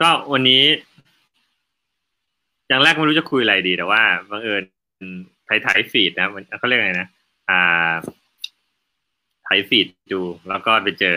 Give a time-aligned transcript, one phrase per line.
[0.00, 0.62] ก็วันนี้
[2.68, 4.62] อย่างแรกไม่รู้จะคุยอะไรดีแต่ว่าบังเอิญ
[5.48, 6.28] ถ่ายถ่ายฟีดนะ
[6.58, 7.08] เขาเรียกอะไรนะ
[7.50, 7.92] อ่า
[9.46, 11.16] ถ่ายฟีดดู แล้วก็ไปเจอ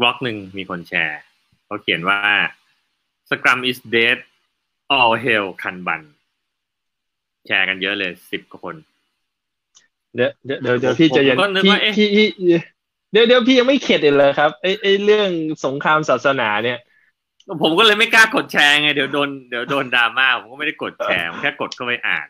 [0.00, 1.20] บล็อกหนึ่งมีคนแชร์
[1.64, 2.20] เขาเขียนว่า
[3.28, 4.18] Scrum is dead
[4.96, 6.02] all hell คันบัน
[7.46, 8.76] แชร์กันเยอะเลยสิบกว่าคน
[10.14, 12.28] เดี๋ยวเดี๋ยวเดี๋ยวพี่จะยันพี่พี่
[13.12, 15.30] เดี๋ยวเดี๋ยวพี่ยังไม่เข็ดเลยครับไอ้ไอ้เรื่อง
[15.64, 16.78] สงครามศาสนาเนี่ย
[17.62, 22.26] ผมก็เลยไม่กล้ากดแชร์ไงเดี๋ยวโดนเดี๋ยวโดนดราม่าผมก็ไม่ได้กดแชร์แค่กดเข้าไปอ่าน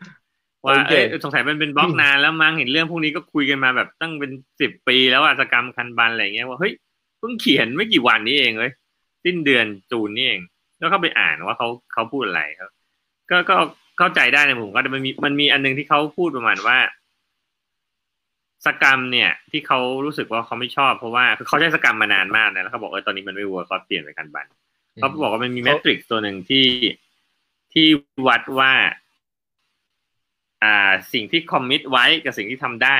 [0.65, 6.73] ว่าเออสงสัยมันเป็นบล็อกนานแล้วมั้งเห็นเรื่องพวกนี้ก็คุยกันมาแบบตั้งเป็นสิบปีแล้วอาชกรรมคันบันอะไรเงี้ยว่าเฮ้ย
[7.19, 8.71] เพิ่งเขียนไม่กี่วันนี้เองเลย
[9.23, 10.41] สิ้นเดือนจูนนี่เอง
[10.79, 12.69] แล้วเข้าไปอ่านว่าเขาเขาพูดอะไรครับ
[13.31, 13.55] ก็ก็
[13.97, 16.77] เข้าใจได้ในมุมก็มันมีมันมีอันนึงที่เขาพูดประมาณว่า
[18.65, 24.47] Scrum เนี่ย ที่เขารู้สึกว่าเขาไม่ชอบเพราะว่าคือเขาใช้ Scrum มานานมากนะแล้วเขาบอกว่าตอนนี้มันไม่ work เขาเปลี่ยนไป Kanban
[24.95, 26.67] เขาบอกว่ามันมี metric ตัวหนึ่งที่
[27.73, 27.87] ที่
[28.27, 28.73] วัดว่า
[30.63, 32.97] อ่าสิ่งที่ commit ไว้กับสิ่งที่ทำได้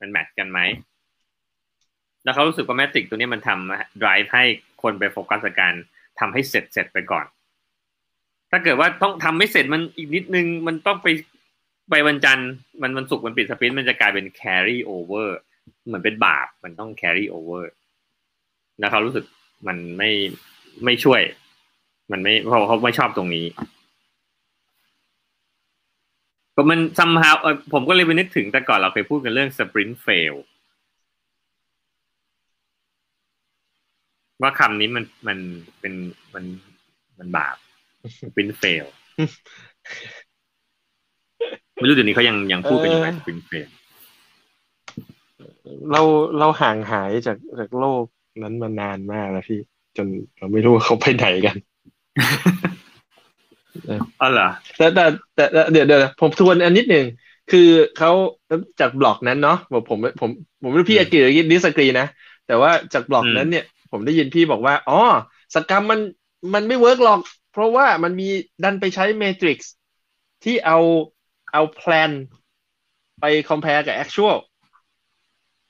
[0.00, 0.60] มัน match กันไหม
[2.24, 4.44] แล้วเขารู้สึกว่า metric ตัวนี้มันทำ drive ให้
[4.82, 5.74] คนไปโฟกัสการ
[6.20, 7.26] ทำให้เสร็จเสร็จไปก่อน
[8.50, 11.08] ถ้าเกิดว่าต้องทำไม่เสร็จมันอีกนิดนึง มันต้องไป
[11.90, 12.50] ไปวันจันทร์
[12.82, 15.28] มันมันสุกมันปิดสปรินต์มันจะกลายเป็น carry over
[15.86, 17.64] เหมือนเป็นบาปมันต้อง carry over
[18.78, 19.24] แล้วเขารู้สึก
[19.66, 20.10] มันไม่
[20.84, 21.20] ไม่ช่วย
[22.12, 23.46] มันไม่เพราะเขาไม่ชอบตรงนี้
[26.54, 27.36] ก็มันซัมฮาว
[27.72, 30.34] ผมก็เลยไปนึกถึงแต่ก่อนเราเคยพูดกันเรื่อง sprint fail
[34.42, 35.38] ว่าคำนี้มันมัน
[35.80, 35.94] เป็น
[36.34, 36.44] มัน
[37.18, 37.56] มันบาป
[38.30, 38.86] sprint fail
[41.74, 43.68] ไม่รู้เดี๋ยวนี้เขายังยังพูดกันอยู่ไหมสปริงเฟล
[45.92, 46.02] เรา
[46.38, 48.04] เราห่างหายจากจากโลก
[48.42, 49.60] นั้นมานานมากแล้วพี่
[49.96, 50.06] จน
[50.38, 51.56] เราไม่รู้ว่าเขาไปไหนกัน
[54.20, 55.04] อ๋อเหรอแต่แต่
[55.34, 57.06] แต่เดี๋ยวเดี๋ยวผมทวนอันนิดหนึ่ง
[57.50, 57.68] คือ
[57.98, 58.12] เขา
[58.80, 60.30] จากบล็อกนั้นเนาะบอกผมผม
[60.62, 62.06] ผมไม่รู้พี่อากิหรือดิสกรีนะ
[62.46, 65.00] แต่ว่าจากบล็อกนั้นเนี่ย ผมได้ยินพี่บอกว่าอ๋อ
[65.54, 66.00] Scrum มัน
[66.54, 67.20] มันไม่ work หรอก
[67.52, 68.28] เพราะว่ามันมี
[68.64, 69.72] ดันไปใช้ metric
[70.44, 70.78] ที่เอา
[71.52, 72.10] เอา plan
[73.20, 74.36] ไป compare กับ actual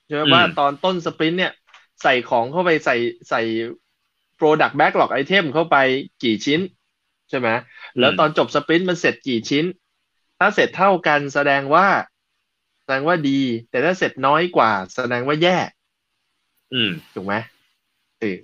[0.07, 1.53] ใช่ไหมว่าตอนต้น sprint เนี่ย
[2.03, 2.97] ใส่ของเข้าไปใส่
[3.29, 3.41] ใส่
[4.39, 5.77] product backlog item เข้าไป
[6.23, 6.61] กี่ชิ้น
[7.31, 7.49] ใช่ไหม
[7.99, 9.65] แล้วตอนจบ sprint มันเสร็จกี่ชิ้น
[10.39, 11.87] ถ้าเสร็จเท่ากันแสดงว่า
[12.83, 13.41] แสดงว่าดี
[13.71, 15.57] แต่ถ้าเสร็จน้อยกว่า แสดงว่าแย่
[16.75, 17.35] อืมถูกไหม
[18.21, 18.37] เออ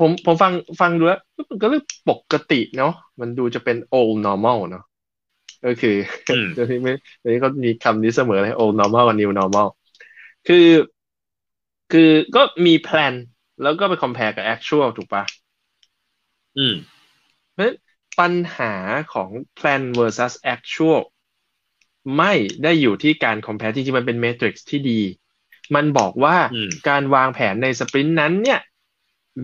[0.00, 1.20] ผมผมฟังฟังดูแล้ว
[1.50, 4.84] มันก็เรื่องปกติเนาะมันดูจะเป็น old normal เนาะ
[5.66, 5.96] ก็คือ
[6.54, 9.68] เดี๋ยวนี้ไม่เดี๋ยวนี้เขามีคำนี้เสมอเลย old normal กับ new normal
[10.48, 10.68] คือ
[11.92, 13.14] คือก็มีแพลน
[13.62, 15.24] แล้วก็ไป compare กับ actual ถูกปะ
[16.58, 16.74] อืม
[17.54, 17.72] เพราะ
[18.18, 18.74] ปัญหา
[19.14, 21.02] ของ plan versus actual
[22.16, 25.00] ไม่ได้อยู่ที่การ compare จริงๆ มันเป็น matrix ที่ดี
[25.74, 26.36] มันบอกว่า
[26.88, 28.60] การวางแผนในสปรินต์นั้นเนี่ย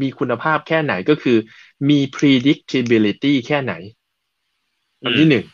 [0.01, 1.39] มีคุณภาพแค่ไหนก็คือ
[1.89, 3.75] มี predictability แค่ไหน
[5.05, 5.45] อันที่หนึ่ง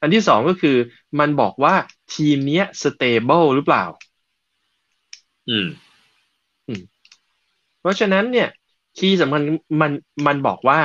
[0.00, 0.76] อันที่สองก็คือ
[1.20, 1.74] มันบอกว่า
[2.14, 3.84] ทีมเนี้ย stable หรือเปล่า
[5.48, 5.85] อืมอืมเพ
[7.86, 8.48] ราะฉะนั้นเนี่ย
[8.98, 9.42] คีย์สำคัญ
[9.80, 9.92] มัน
[10.26, 10.80] มันบอกว่า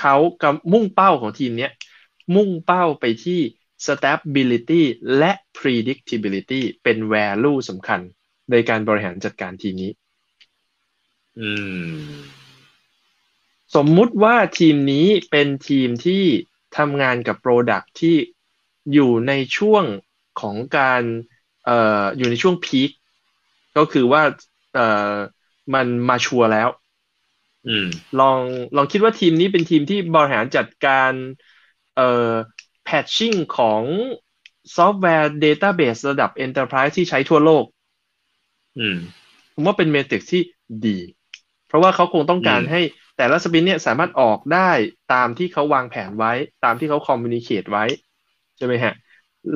[0.00, 1.72] เขากำมุ่งเป้าของทีมเนี้ย
[2.34, 3.40] มุ่งเป้าไปที่
[3.86, 4.82] stability
[5.18, 8.00] และ predictability เป็น value สำคัญ
[8.50, 9.92] ในการบริหารจัดการทีมนี้
[11.38, 11.48] อื
[11.98, 12.16] ม
[13.74, 16.24] สมมุติว่าทีมนี้เป็นทีมที่
[16.76, 18.16] ทำงานกับ Product ที่
[18.92, 19.84] อยู่ในช่วง
[20.40, 21.02] ของการ
[21.64, 22.90] เอ่ออยู่ในช่วงพีค
[23.76, 24.22] ก็คือว่า
[24.74, 25.14] เอ่อ
[25.74, 26.68] มัน measure แล้ว
[27.66, 27.88] อืม
[28.20, 28.40] ลอง
[28.76, 31.12] ลองคิดว่าทีมนี้เป็นทีมที่บริหารจัดการ
[31.96, 32.32] เอ่อ
[32.84, 33.82] patching ของ
[34.76, 37.64] ซอฟต์แวร์ database ระดับ Enterprise ที่ใช้ทั่วโลก
[38.78, 38.98] อืม
[39.54, 40.42] ผมว่าเป็น metric ที่
[40.86, 40.98] ดี
[41.66, 42.80] เพราะว่าเขาคงต้องการให้
[43.16, 44.70] แต่ละ sprint เนี่ยสามารถออกได้
[45.12, 46.32] ตามที่เขาวางแผนไว้
[46.64, 47.84] ตามที่เขา communicate ไว้
[48.56, 48.94] ใช่ไหมฮะ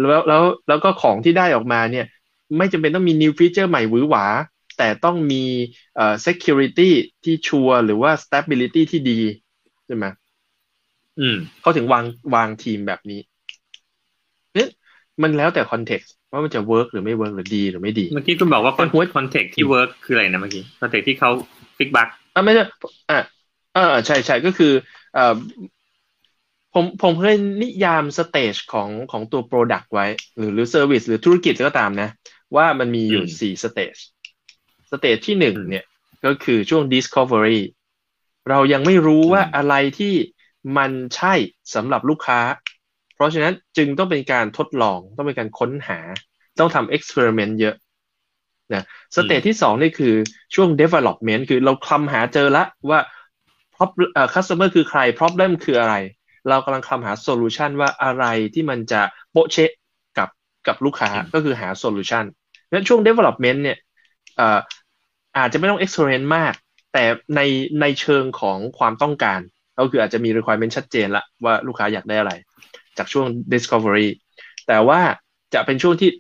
[0.07, 2.07] แล้วแล้วแล้วก็ของที่ได้ออกมาเนี่ย
[2.59, 4.25] ไม่จำเป็นต้องมี new feature ใหม่หวือหวา
[4.81, 5.45] แต่ต้องมี
[5.97, 6.91] เอ่อ security
[7.25, 9.21] ที่ชัวร์หรือว่า stability ที่ดี
[9.87, 10.07] ใช่ไหม
[11.21, 12.05] อืมเขาถึงวาง
[12.35, 13.21] วางทีมแบบนี้
[14.55, 14.69] เนี่ย
[15.23, 18.75] มันแล้วแต่ context ว่ามันจะ work หรือไม่ work หรือดีหรือไม่ดี เมื่อกี้คุณบอกว่า
[19.17, 21.31] context ที่ work คืออะไรนะเมื่อกี้ context ที่เขา
[21.79, 22.65] fix bug อะไม่ใช่
[23.11, 23.21] อะ
[23.77, 24.73] อ่าใช่ใช่ก็คือ
[25.15, 25.35] เอ่อ
[26.75, 30.07] ผมผมเคยนิยาม stage ของของตัว Product ไว้
[30.37, 32.09] หรือหรือ Service หรือธุรกิจก็ตามนะ
[32.57, 33.95] ว่ามันมีอยู่สี่ stage
[34.91, 35.85] stage ที่หนึ่งเนี่ย
[36.25, 37.61] ก็คือช่วง Discovery
[38.51, 40.15] เรายังไม่รู้ว่าอะไรที่
[40.77, 41.35] มันใช่
[41.75, 42.41] สำหรับลูกค้า
[43.15, 45.99] เพราะฉะนั้นจึงต้องเป็นการทดลองต้องเป็นการค้นหา
[46.61, 47.75] ต้องทำ experiment เยอะ
[48.75, 48.85] นะ
[49.17, 50.15] stage ที่สองนี่คือ
[50.55, 53.01] ช่วง development คือเราคลำหาเจอละว่า
[54.35, 55.95] customer คือใคร problem คืออะไร
[56.49, 59.03] เรากำลังคลำหา solution ว่าอะไรที่มันจะ
[59.33, 59.71] โปะเชะ
[60.19, 60.29] กับ
[60.67, 62.25] กับลูกค้าก็คือหา solution
[62.73, 63.79] นั้นช่วง development เนี่ย
[65.37, 66.55] อาจจะไม่ต้อง experiment มาก
[66.93, 67.05] แต่
[67.37, 67.41] ใน
[67.81, 69.41] ในเชิงของความต้องการ
[69.79, 72.33] ก็คืออาจจะมี requirement ชัดเจนละว่าลูกค้าอยากได้อะไร
[72.99, 74.09] จากช่วง discovery
[74.69, 75.01] แต่ว่า
[75.55, 76.11] จะเป็นช่วงที่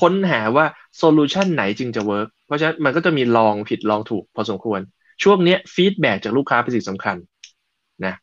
[0.00, 0.66] ค้นหาว่า
[0.98, 4.80] solution ไหนจึงจะ work เพราะฉะนั้นมันก็จะมีลองผิดลองถูกพอสมควร
[5.22, 7.16] ช่วงนี้ feedback จากลูกค้าเป็นสิ่งสำคัญ
[8.04, 8.14] นะ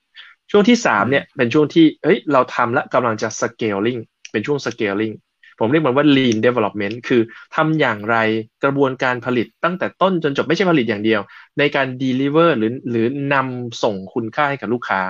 [0.52, 4.00] ช่วงที่สามเนี่ยเป็นช่วงที่เฮ้ยเราทำและกำลังจะ scaling
[4.32, 5.14] เป็นช่วง scaling
[5.60, 7.22] ผมเรียกมันว่า lean development คือ
[7.56, 8.18] ทำอย่างไร
[8.64, 11.22] กระบวนการผลิตตั้งแต่ต้นจนจบไม่ใช่ผลิตอย่างเดียว
[11.60, 15.02] ในการ deliver หรือหรือนำส่งคุณค่าให้กับลูกค้า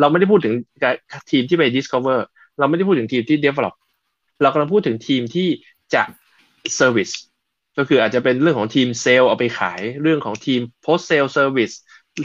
[0.00, 0.54] เราไม่ได้พูดถึง
[1.30, 2.18] ทีมที่ไป discover
[2.58, 3.74] เราไม่ได้พูดถึงทีมที่ develop
[4.42, 5.48] เรากำลังพูดถึงทีมที่
[5.94, 6.02] จะ
[6.78, 7.14] service
[7.78, 11.74] ก็คืออาจจะเป็นเรื่องของทีมเซลล์เอาไปขาย เรื่องของทีม post sale service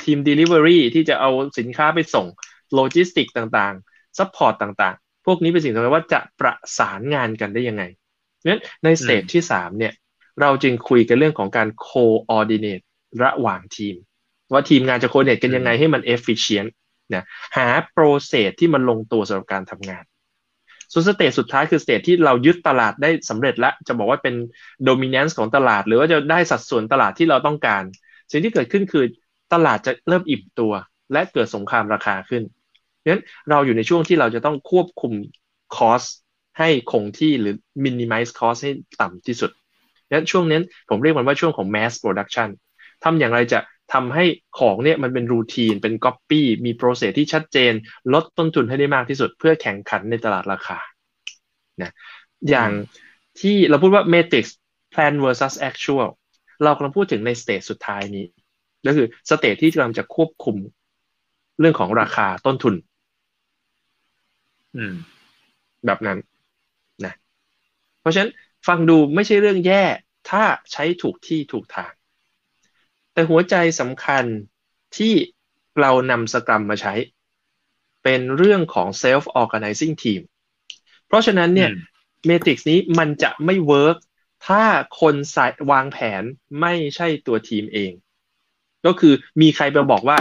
[0.05, 2.27] ทีม delivery ที่จะเอาสินค้าไปส่ง
[2.73, 7.83] โลจิสติกต่างๆ support ต่างๆ พวกนี้เป็นสิ่งสำคัญว่าจะประสานงานกันได้ยังไง
[8.49, 9.93] นั้นใน stage ที่สามเนี่ย
[10.41, 12.85] เราจึงคุยกันเรื่องของการ coordinate
[13.23, 13.95] ระหว่างทีม
[14.51, 16.69] ว่าทีมงานจะ coordinate กันยังไงให้มัน efficient
[17.13, 17.23] นะ
[17.57, 20.03] หา process ที่มันลงตัวสำหรับการทำงาน
[20.91, 24.35] ส่วน stage สุดท้ายคือ stage ที่เรายึดตลาดได้สำเร็จแล้ว จะบอกว่าเป็น
[24.83, 27.83] dominance ของตลาด หรือว่าจะได้สัดส่วนตลาดที่เราต้องการ
[28.31, 29.05] สิ่งที่เกิดขึ้นคือ
[29.53, 30.73] ตลาดจะเริ่มอิ่มตัว
[31.13, 32.43] และเกิดสงครามราคาขึ้น
[33.03, 35.13] เพราะฉะนั้นเราอยู่ในช่วงที่เราจะต้องควบคุม
[35.75, 36.03] cost
[36.59, 38.71] ให้คงที่หรือ minimal cost ให้
[39.01, 39.51] ต่ำที่สุด
[40.07, 40.59] ดังนั้นช่วงนี้
[40.89, 42.49] ผมเรียกมันว่าช่วงของ mass production
[43.03, 43.59] ทำอย่างไรจะ
[43.93, 44.25] ทำให้
[44.59, 47.73] ของเนี่ยมันเป็น routine เป็นก๊อปปี้มี process ที่ชัดเจน
[48.13, 50.77] ลดต้นทุนให้ได้มากที่สุด เพื่อแข่งขันในตลาดราคา
[51.81, 51.91] นะ
[52.49, 52.71] อย่าง
[53.39, 54.45] ที่เราพูดว่า metrics
[54.93, 56.09] plan versus actual
[56.63, 58.25] เรากำลังพูดถึงใน stage สุดท้ายนี้
[58.85, 60.55] ก็คือ stage ที่กำลังจะควบคุม
[61.59, 62.75] เรื่องของราคาต้นทุน
[64.75, 64.93] อืม
[65.85, 66.17] แบบนั้น
[67.05, 67.13] นะ
[67.99, 68.31] เพราะฉะนั้น
[68.67, 69.83] ฟังดูไม่ใช่เรื่องแย่
[70.29, 71.93] ถ้าใช้ถูกที่ถูกทาง
[73.13, 74.23] แต่หัวใจสำคัญ
[74.97, 75.13] ที่
[75.79, 76.93] เรานำ Scrum มาใช้
[78.03, 80.21] เป็นเรื่องของ self organizing team
[81.07, 81.71] เพราะฉะนั้นเนี่ย
[82.25, 83.97] metrics นี้มันจะไม่ work
[84.47, 84.63] ถ้า
[85.01, 86.23] คนใส่วางแผน
[86.61, 87.91] ไม่ใช่ตัวทีมเอง
[88.85, 90.17] ก็คือมีใครไปบอกว่า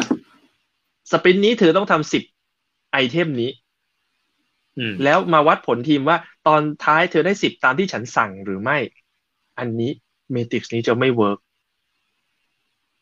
[1.10, 2.22] sprint นี้เธอต้องทำสิบ
[2.92, 3.50] item นี้
[5.04, 6.16] แล้วมาวัดผลทีมว่า
[6.46, 8.78] ตอนท้ายเธอได้สิบตามที่ฉันสั่งหรือไม่
[9.58, 9.90] อันนี้
[10.32, 11.38] metrics นี้จะไม่ work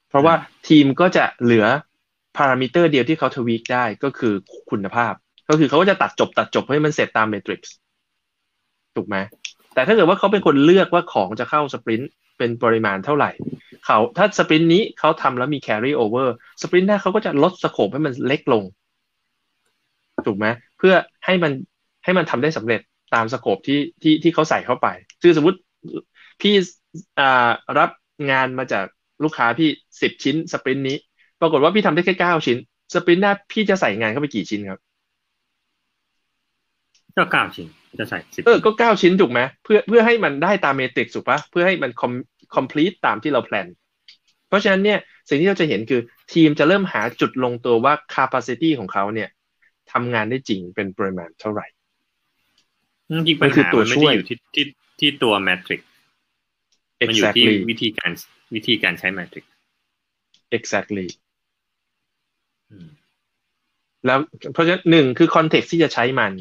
[0.08, 0.34] เพราะว่า
[0.68, 1.66] ทีมก็จะเหลือ
[2.36, 4.34] พารามิเตอร์เดียวที่เขา tweak ได้ก็คือ
[4.70, 5.14] คุณภาพ
[5.48, 7.74] ก็คือเขาก็จะตัดจบตัดจบให้มันเสร็จตาม metrics
[8.96, 9.16] ถูกไหม
[9.74, 13.30] แต่ถ้าเกิดว่าเขาเป็นคนเลือกว่าของจะเข้า sprint เป็นปริมาณเท่าไหร่
[13.86, 18.64] เขาถ้า sprint นี้เขาทำแล้วมี carry over sprint หน้าเขาก็จะลด scope ให้มันเล็กลง
[20.26, 20.46] ถูกไหม
[20.78, 20.94] เพื่อ
[21.24, 21.52] ให้มัน
[22.04, 22.80] ให้มันทำได้สำเร็จ
[23.14, 24.88] ตาม scope ที่ที่ที่เขาใส่เข้าไป
[25.22, 25.58] คือสมมติ
[26.40, 26.54] พี่
[27.78, 27.90] รับ
[28.30, 28.84] งานมาจาก
[29.24, 29.68] ลูกค้าพี่
[30.02, 30.96] สิบชิ้น sprint นี้
[31.40, 32.58] ปรากฏว่าพี่ทำได้แค่เก้าชิ้น
[32.94, 34.80] sprint หน้าพี่จะใส่งานเข้าไปกี่ชิ้นครับ
[37.16, 37.66] ก็เก้าชิ้น
[38.00, 42.12] จะใส่สิบเออก็เก้าชิ้นถูกไหมเพื่อเพื่อให้มันได้ตาม metrics ถูกปะเพื่อให้มัน com
[42.54, 43.66] คอมพลีตตามที่เราแพลน
[44.48, 44.98] เพราะฉะนั้นเนี่ย
[45.28, 46.00] สิ่งที่เราจะเห็นคือ
[46.32, 49.28] ทีมจะเริ่มหาจุดลงตัวว่า capacity ของเขาเนี่ย
[49.92, 51.66] ทำงานได้จริงเป็นปริมาณเท่าไหร่
[53.26, 54.64] จริงปัญหามันไม่ได้อยู่ที่ที่
[55.00, 55.80] ที่ตัวแมทริก
[57.08, 58.10] มันอยู่ที่วิธีการ
[58.54, 59.44] วิธีการใช้แมทริก
[60.56, 61.06] exactly
[64.06, 64.18] แล้ว
[64.52, 66.32] เพราะฉะนั้นหนึ่งคือคอนเท็กซ์ที่จะใช้มัน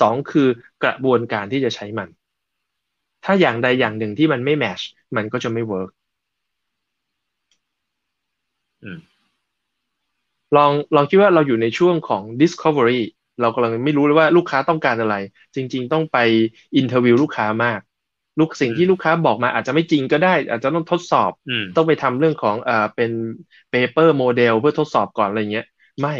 [0.00, 0.48] สองคือ
[0.82, 2.08] กระบวนการที่จะใช้มัน
[3.24, 4.80] ถ้าอย่างใดอย่างหนึ่งที่มันไม่ match
[5.16, 5.90] มันก็จะไม่ work
[10.56, 13.00] ลองลองคิดว่าเราอยู่ในช่วงของ discovery
[13.40, 15.16] เรากำลังไม่รู้เลยว่าลูกค้าต้องการอะไร
[15.54, 16.18] จริง ๆ ต้องไป
[16.76, 17.80] interview ลูกค้ามาก
[18.40, 21.30] ลูกสิ่งที่ลูกค้าบอกมาอาจจะไม่จริงก็ได้ อาจจะต้องทดสอบ
[21.76, 23.10] ต้องไปทำเรื่องของอ่าเป็น
[23.70, 25.66] paper model เพื่อทดสอบก่อนอะไรเงี้ย
[26.00, 26.14] ไม่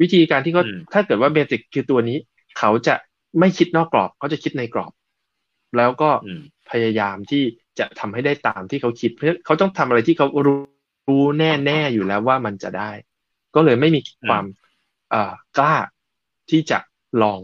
[0.00, 2.18] วิธีการที่เขาถ้าเกิดว่าเบสิกคือตัวนี้
[2.58, 2.94] เขาจะ
[3.38, 4.92] ไม่คิดนอกกรอบ เขาจะคิดในกรอบ
[5.76, 6.10] แล้วก็
[6.70, 7.42] พยายามที่
[7.78, 10.60] จะทำให้ได้ตามที่เขาคิด เพราะเขาต้องทำอะไรที่เขารู้
[11.08, 12.90] รู้แน่แน่อยู่แล้วว่ามันจะได้
[13.56, 14.44] ก็เลยไม่มีความ
[15.58, 15.74] กล้า
[16.50, 16.78] ที่จะ
[17.22, 17.40] ลอง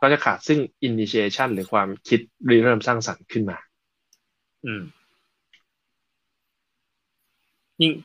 [0.00, 0.58] ก็จะขาดซึ่ง
[0.88, 2.20] initiation หรือความคิด
[2.50, 3.58] ริเริ่มสร้างสรรค์ขึ้นมา
[4.66, 4.82] อืม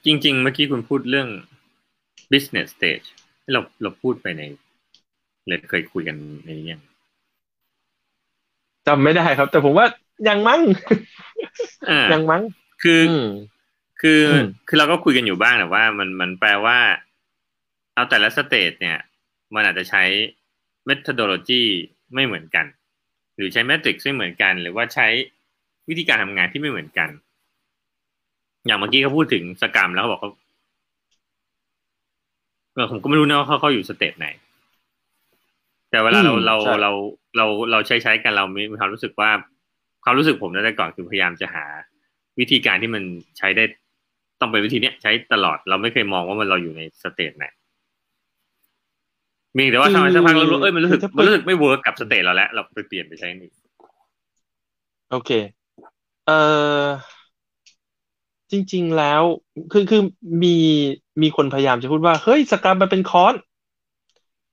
[0.05, 1.29] จริงจริงๆเมื่อกี้คุณพูดเรื่อง
[2.31, 3.07] business stage
[3.51, 4.41] เราเราพูดไปใน
[5.47, 6.15] เลยเคยคุยกัน
[6.45, 6.81] ในนี้ยัง
[8.87, 9.85] จำไม่ได้ครับ แต่ผมว่า
[10.27, 10.61] ยังมั้ง
[11.89, 12.43] อ่ายังมั้ง
[12.83, 13.29] คืออืม
[14.01, 16.77] คืออมคือเราก็คุยกันอยู่บ้างแต่ว่า มันมันแปลว่า
[17.99, 18.97] เอาแต่ละสเตจเนี่ย
[19.55, 20.03] มันอาจจะใช้
[20.89, 21.63] methodology
[22.13, 22.65] ไม่เหมือนกัน
[23.35, 25.07] หรือใช้ metrics ไม่เหมือนกัน หรือว่าใช้
[25.89, 27.09] วิธีการทำงานที่ไม่เหมือนกัน
[28.65, 30.31] อย่างเมื่อกี้เขาพูดถึง Scrum แล้วเขาบอกเขา
[32.73, 34.27] เออผมก็ไม่รู้นะว่าเขาเขาอยู่ stage ไหน
[35.89, 36.91] แต่เวลาเราอืมเราใช่เรา
[37.37, 39.29] เราเราใช้ใช้กันเรามีความรู้สึกว่า
[40.03, 41.65] ความรู้สึกผมตั้งแต่ก่อนคือพยายามจะหา
[42.39, 43.03] วิธีการที่มัน
[43.37, 43.63] ใช้ได้
[44.39, 47.47] ต้องเป็นวิธีเนี้ยใช้ตลอด เราไม่เคยมองว่ามันเราอยู่ใน stage ไหน
[49.59, 53.55] มีแต่ว่าทำไมสักพักเรารู้เอ้ยมันรู้สึกคือถ้ามันรู้สึกไม่ work กับ stage เราแล้วเราไปเปลี่ยนไปใช้อันอื่น
[55.09, 55.29] โอเค
[56.25, 56.33] เอ่อ
[58.51, 59.23] จริง ๆ แล้ว
[59.71, 60.01] คือคือ
[60.43, 60.55] มี
[61.21, 63.33] มีคนพยายามจะพูดว่า เฮ้ยสกรัมมันเป็นค้อน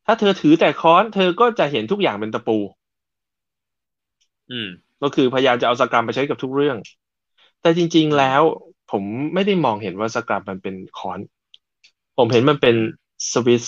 [0.06, 2.56] ถ้าเธอถือแต่ค้อน เธอก็จะเห็นทุกอย่างเป็นตะปู
[4.50, 4.68] อืม
[5.02, 6.76] ก็คือพยายามจะเอาสกรัมไปใช้กับทุกเรื่อง
[7.60, 8.42] แต่จริง ๆ แล้ว
[8.90, 11.20] ผมไม่ได้มองเห็นว่าสกรัมมันเป็นค้อน
[12.16, 12.76] ผมเห็นมันเป็น
[13.32, 13.64] สวิส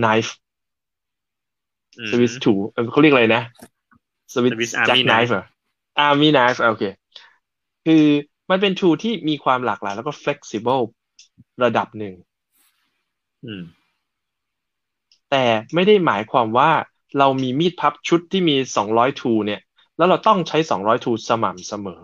[0.00, 0.34] ไนฟ์
[1.98, 2.54] อืมสวิสถู
[2.92, 3.42] เขาเรียกอะไรนะ
[4.34, 5.44] สวิส Swiss แจ็ค Army ไน knife ฟ์เหรอ
[5.98, 6.84] อาร์มี่ไนฟ์โอเค
[7.86, 8.04] คือ
[8.50, 10.82] มันเป็น tool ที่มีความหลากหลาย แล้วก็ flexible
[11.64, 12.14] ระดับหนึ่ง
[13.44, 13.62] อืม
[15.30, 16.70] แต่ไม่ได้หมายความว่า
[17.18, 18.56] เรามีมีดพับชุดที่มี
[18.88, 19.60] 200 tool เนี่ย
[19.96, 22.02] แล้วเราต้องใช้200 tool สม่ำเสมอ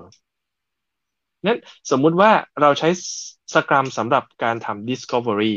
[1.47, 1.59] นั้น
[1.91, 2.31] สมมุติว่า
[2.61, 2.89] เราใช้
[3.55, 5.55] สกรัมสำหรับการทำ discovery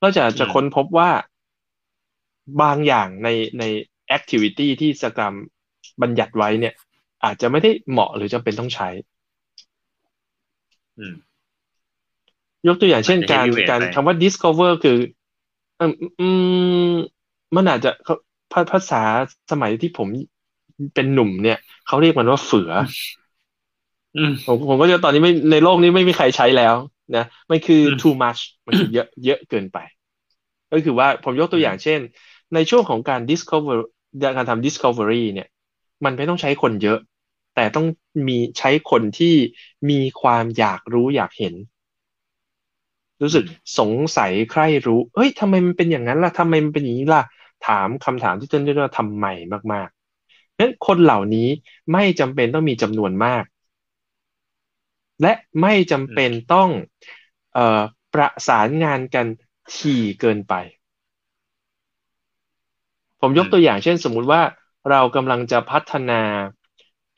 [0.00, 1.10] เราจะจะอืมค้นพบว่า
[2.60, 3.28] บางอย่างใน
[3.58, 3.64] ใน
[4.16, 5.34] activity ที่สกรัม
[6.02, 6.74] บัญญัติไว้เนี่ย
[7.24, 8.88] อาจจะไม่ได้เหมาะหรือจำเป็นต้องใช้
[10.98, 11.14] อืม
[12.66, 14.98] ยกตัวอย่างเช่นอาจจะการ heavyweight การไปคำว่า discover คือ
[15.80, 16.28] อืมอื
[16.90, 16.94] ม
[17.56, 18.14] มันอาจจะเขา
[18.52, 19.02] ภาภาษา
[19.50, 20.08] สมัยที่ผม
[20.94, 22.70] เป็นหนุ่มเนี่ย เขาเรียกมันว่าเฝือ
[24.14, 26.74] อืมผมผมก็จะตอนนี้ไม่ในโลกนี้ไม่มีใครใช้แล้ว
[27.16, 29.78] นะมันคืออม too much มันคือเยอะเยอะเกินไป
[30.72, 32.00] ก็คือว่าผมยกตัวอย่างเช่น
[32.54, 33.78] ในช่วงของการ discover
[34.36, 35.48] การทำ discovery เนี่ย
[36.04, 36.98] มันไม่ต้องใช้คนเยอะ
[37.54, 37.86] แต่ต้อง
[38.28, 39.34] มีใช้คนที่
[39.90, 41.54] มีความอยากรู้อยากเห็น
[43.22, 43.44] รู้สึก
[43.78, 47.22] สงสัยใคร่รู้เฮ้ยทำไมมันเป็นอย่างนั้นล่ะทำไมมันเป็นอย่างนี้ล่ะ
[47.66, 49.26] ถามคำถามที่ต้นเรียกว่าทำไม
[49.72, 51.48] มากๆนั้นคนเหล่านี้
[51.92, 53.44] ไม่จำเป็นต้องมีจำนวนมาก
[55.22, 56.70] และไม่จำเป็นต้อง
[57.54, 57.80] เอ่อ
[58.14, 59.26] ประสานงานกัน
[59.76, 60.54] ถี่เกินไป
[63.20, 64.42] ผมยกตัวอย่างเช่นสมมุติว่า
[64.90, 66.20] เรากำลังจะพัฒนา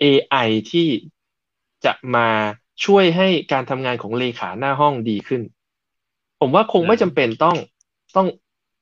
[0.00, 0.37] AI
[0.71, 0.88] ที่
[1.85, 2.28] จะมา
[2.85, 5.42] ช่วยให้การทำงานของเลขาหน้าห้องดีขึ้น
[6.40, 7.57] ผมว่าคงไม่จำเป็นต้อง
[8.16, 8.26] ต้อง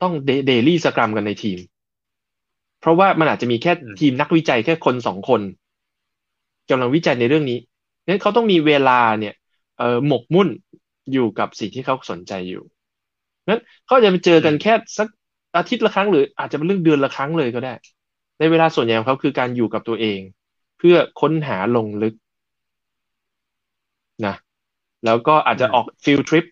[0.02, 0.12] ต้อง
[0.46, 1.58] เดลี่สกรัมกันในทีม
[2.80, 5.40] เพราะว่ามันอาจจะมีแค่อืมทีมนักวิจัยแค่คนสองคน
[6.70, 7.58] กำลังวิจัยในเรื่องนี้
[8.08, 9.34] งั้นเขาต้องมีเวลาเนี่ย
[9.78, 10.48] เอ่อหมกมุ่น
[11.12, 12.62] อยู่กับสิ่งที่เขาสนใจอยู่
[13.48, 15.08] งั้นเขาจะไปเจอกันแค่สัก
[15.56, 17.74] อาทิตย์ละครั้งหรืออาจจะเป็นเรื่องเดือนละครั้งเลยก็ได้
[18.38, 20.20] ในเวลาส่วนใหญ่ของเขาคือการอยู่กับตัวเอง
[20.78, 22.14] เพื่อค้นหาลงลึก
[24.26, 24.34] นะ
[25.04, 26.44] แล้วก็อาจจะออกฟิลทริป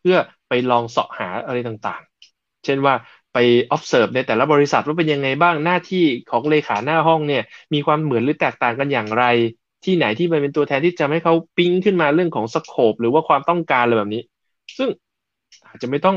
[0.00, 0.16] เพื่อ
[0.48, 2.94] ไปลองเสาะหาอะไรต่างๆ เช่นว่า
[3.32, 3.38] ไป
[3.74, 7.42] observe ในแต่ละบริษัทว่าเป็นยังไงบ้างหน้าที่ของเลขาหน้าห้องเนี่ย
[7.74, 9.24] มีความเหมือนหรือแตกต่างกันอย่างไร
[9.84, 14.22] ที่ไหนที่มันเป็นตัวแทนที่จะให้เขาปิ๊งขึ้นมาเรื่องของ scope หรือว่าความต้องการอะไรแบบนี้
[14.78, 14.88] ซึ่ง
[15.66, 16.16] อาจจะไม่ต้อง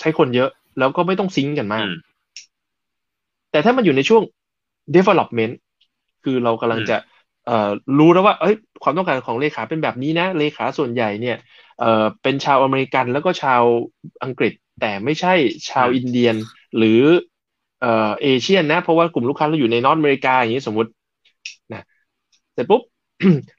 [0.00, 1.92] ใช้คนเยอะ แล้วก็ไม่ต้อง sync กันมากอืม
[3.50, 4.22] แต่ถ้ามันอยู่ในช่วง
[4.96, 5.54] development
[6.24, 6.96] คือเรากำลังอืมจะ
[7.46, 11.36] เอ่อรู้แล้วว่าเอ้ยความต้องการของเลขาเป็นแบบนี้นะ เลขาส่วนใหญ่เนี่ย
[11.80, 13.62] เอ่อเป็นชาวอเมริกันแล้วก็ชาว
[14.24, 15.34] อังกฤษ แต่ไม่ใช่
[15.70, 16.36] ชาวอินเดียน
[16.76, 17.02] หรือ
[17.80, 20.90] เอ่อเอเชียนนะ เพราะว่ากลุ่มลูกค้าเราอยู่ในนอตอเมริกาอย่างนี้สมมติ
[21.72, 21.82] นะ
[22.54, 22.82] เสร็จปุ๊บ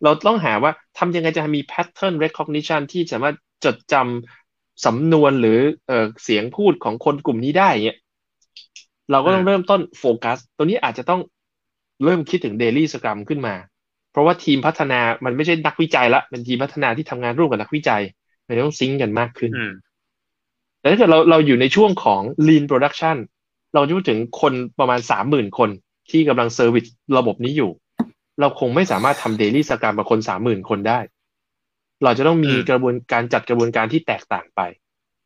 [0.03, 3.35] เราต้องหาว่าทำยังไงจะมี pattern recognition ที่สามารถ
[3.65, 7.97] จดจำสำนวนหรือเอ่อเสียงพูดของคนกลุ่มนี้ได้อย่างเงี้ย
[9.11, 11.21] เราก็ต้องอืมเริ่มต้นโฟกัสตัวนี้อาจจะต้อง
[12.03, 13.55] เริ่มคิดถึง Daily Scrum ขึ้นมา
[14.11, 18.01] เพราะว่าทีมพัฒนามันไม่ใช่นักวิจัยละเป็นทีมพัฒนาที่ทำงานร่วมกับนักวิจัย
[18.47, 19.71] มันต้อง sync กันมากขึ้นอืม
[20.79, 23.17] แต่ถ้าเกิดเราเราอยู่ในช่วงของ Lean Production
[23.73, 25.69] เราจะพูดถึงคนประมาณสามหมื่นคน
[26.11, 26.85] ที่กำลัง service
[27.17, 27.71] ระบบนี้อยู่
[28.39, 30.99] เราคงไม่สามารถทำ Daily Scrum กับคนสามหมื่นคนได้
[32.03, 34.61] เราจะต้องมีอืมกระบวนการจัดกระบวนการที่แตกต่างไป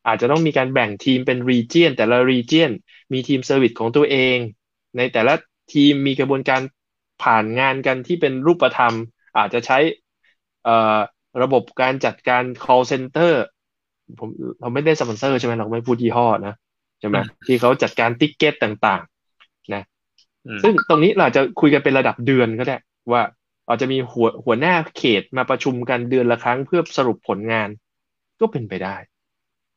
[0.08, 2.72] อาจจะต้องมีการแบ่งทีมเป็น region แต่ละ region
[3.14, 4.38] มีทีม service ของตัวเอง
[4.98, 5.34] ในแต่ละ
[5.74, 6.62] ทีมมีกระบวนการ
[7.24, 8.94] ผ่านงานกันที่เป็นรูปธรรม
[9.38, 9.78] อาจจะใช้
[10.64, 10.98] เอ่อ
[11.44, 13.34] ระบบการจัดการ call center
[14.20, 14.30] ผม
[14.60, 16.54] เราไม่ได้สปอนเซอร์ใช่ไหมเราไม่พูดยี่ห้อนะ
[17.00, 19.02] ใช่ไหมที่เขาจัดการติ๊กเก็ตต่าง
[19.38, 19.84] ๆ นะ
[20.64, 22.78] ซึ่งตรงนี้เราจะคุยกันเป็นระดับเดือนก็ได้
[23.12, 23.22] ว่า
[23.68, 27.70] อาจจะมีหัวหัวหน้าเขตมาประชุมกันเดือนละครั้งเพื่อสรุปผลงาน
[28.40, 28.96] ก็เป็นไปได้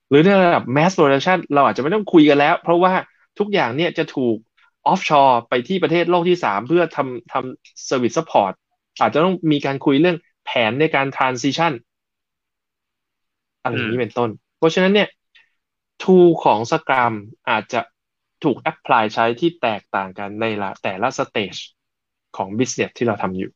[0.09, 2.93] หรือในระดับ mass production เราอาจจะไม่ต้องคุยกันแล้ว เพราะว่า
[3.39, 4.37] ทุกอย่างเนี่ยจะถูก
[4.87, 8.53] offshore ไปที่ประเทศโลกที่สามเพื่อทำทำ service support
[9.01, 11.73] อาจจะต้องมีการคุยเรื่องแผนในการ transition
[13.63, 15.09] อะไรนี้เป็นต้น เพราะฉะนั้นเนี่ย
[16.03, 17.15] tool ของ Scrum
[17.51, 17.81] อาจจะ
[18.45, 21.55] ถูก apply ใช้ที่แตกต่างกันในละแต่ละเตจ
[22.37, 23.51] ของ business ที่เราทำอยู่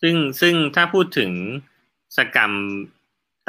[0.00, 1.32] ซึ่งซึ่งถ้าพูดถึง
[2.16, 2.52] Scrum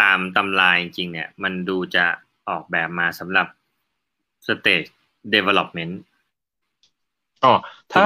[0.02, 2.06] ตามตำราจริงๆเนี่ย มันดูจะ
[2.50, 3.48] ออกแบบมาสำหรับ
[4.46, 4.90] stage
[5.34, 5.94] development
[7.44, 7.54] อ๋อ
[7.94, 8.04] ถ้า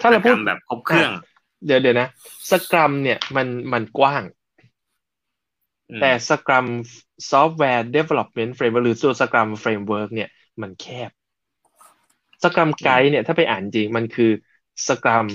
[0.00, 1.10] ถ้าเราพูดแบบครบเครื่อง
[1.66, 2.08] เดี๋ยวเดี๋ยวนะ
[2.50, 4.22] สกรัมเนี่ยมันมันกว้าง
[6.00, 6.66] แต่สกรัม
[7.30, 10.28] ซอฟต์แวร์ development framework หรือตัวสกรัม framework เนี่ย
[10.62, 11.10] มันแคบ
[12.44, 14.30] สกรัมไกด์เนี่ยถ้าไปอ่านจริงมันคือ
[14.88, 15.26] สกรัม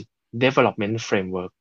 [0.43, 1.51] development framework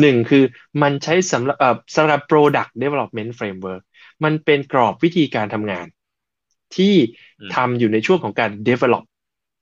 [0.00, 0.44] หนึ่งคือ
[0.82, 3.82] มันใช้สำหรับสำหรับ product development framework
[4.24, 5.86] มันเป็นกรอบวิธีการทำงาน
[6.76, 6.94] ที่
[7.54, 9.04] ทำอยู่ในช่วงของการ develop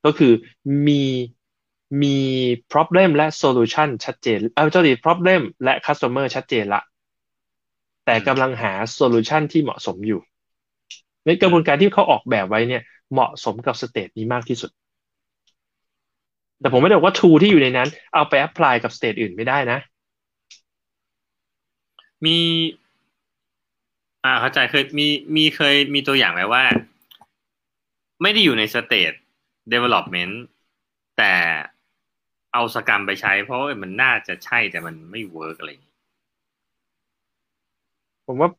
[0.05, 0.33] ก็คือ
[0.87, 1.03] มี
[2.03, 2.17] มี
[2.71, 6.81] problem และ solution ชัดเจน เอาเจ้าดี problem และ customer ชัดเจนละ
[8.05, 10.21] แต่กำลังหา solution ที่เหมาะสมอยู่
[11.25, 14.71] ในกระบวนการที่เขาออกแบบไว้เนี่ย เหมาะสมกับสเตจนี้มากที่สุด
[16.61, 19.79] แต่ผมไม่ได้บอกว่า tool ที่อยู่ในนั้น เอาไป apply กับ stage อื่นไม่ได้นะ
[22.23, 22.37] มี
[24.25, 26.63] อ่าเข้าใจเคยมีมีเคยมีตัวอย่างไหมว่า
[28.21, 29.13] ไม่ได้อยู่ใน stage
[29.73, 30.33] development
[31.17, 31.33] แต่
[32.53, 35.93] เอา Scrum ไปใช้ เพราะมันน่าจะใช่แต่มันไม่ work อะไรอย่างนี้
[38.25, 38.49] ผมว่า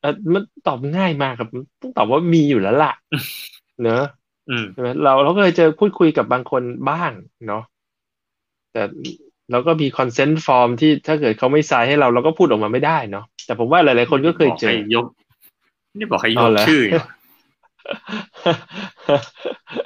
[0.00, 1.48] เออมันตอบง่ายมากครับ
[1.80, 2.88] ต้องตอบว่ามีอยู่แล้วล่ะ
[3.82, 4.02] เนอะ
[4.72, 7.10] ใช่ไหมเราเราก็เลยเจอพูดคุยกับบางคนบ้าง
[7.46, 7.62] เนาะ
[8.72, 8.82] แต่
[9.50, 15.06] เราก็มี consent form ที่ถ้าเกิดเขาไม่ใส่ให้เราเราก็พูดออกมาไม่ได้เนาะแต่ผมว่าหลาย ๆ คนก็เคยเจอยก
[15.98, 16.82] นี่บอกให้ยกชื่อ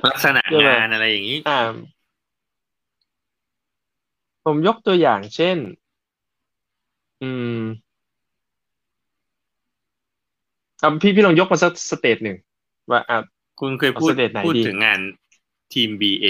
[0.09, 1.39] ลักษณะงานอะไรอย่างนี้
[4.45, 5.57] ผมยกตัวอย่างเช่น
[7.23, 7.59] อืม
[10.83, 12.37] อ่พี่พี่ลองยกมาสัก stage หนึ่ง
[12.91, 13.19] ว่าอะ
[13.59, 14.11] คุณเคยพูด
[14.47, 15.01] พูดถึงงาน
[15.75, 16.27] ทีม BA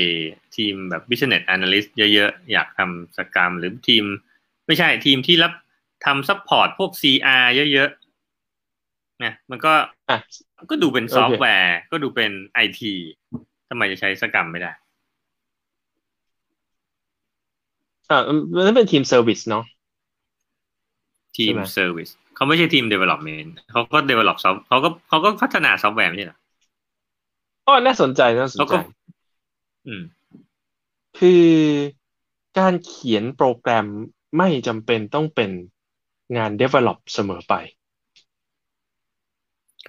[0.57, 4.05] ทีมแบบ Business Analyst เยอะๆ อยากทำ Scrum หรือทีม
[4.67, 5.53] ไม่ใช่ทีมที่รับ
[6.05, 9.73] ทำ support พวก CR เยอะๆเนี่ยมันก็
[10.71, 12.93] ก็ดูเป็นซอฟต์แวร์ ก็ดูเป็นไอที
[13.69, 14.73] ทำไมจะใช้ Scrum ไม่ได้
[18.11, 18.21] อ่า
[18.67, 19.65] นั่นเป็นทีม service เนาะ
[21.37, 26.39] ทีม ser vice เขาไม่ใช่ทีม development เขาก็ develop ซอฟเขาก็เขาก็พัฒนาซอฟต์แวร์ไม่ใช่หรอ
[27.69, 28.75] อ๋อน่าสนใจน่าสนใจ
[29.87, 30.03] อืม
[31.19, 31.47] คือ
[32.59, 33.87] การเขียนโปรแกรม
[34.39, 35.51] ไม่จำเป็นต้องเป็น
[36.37, 37.55] งาน develop เสมอไป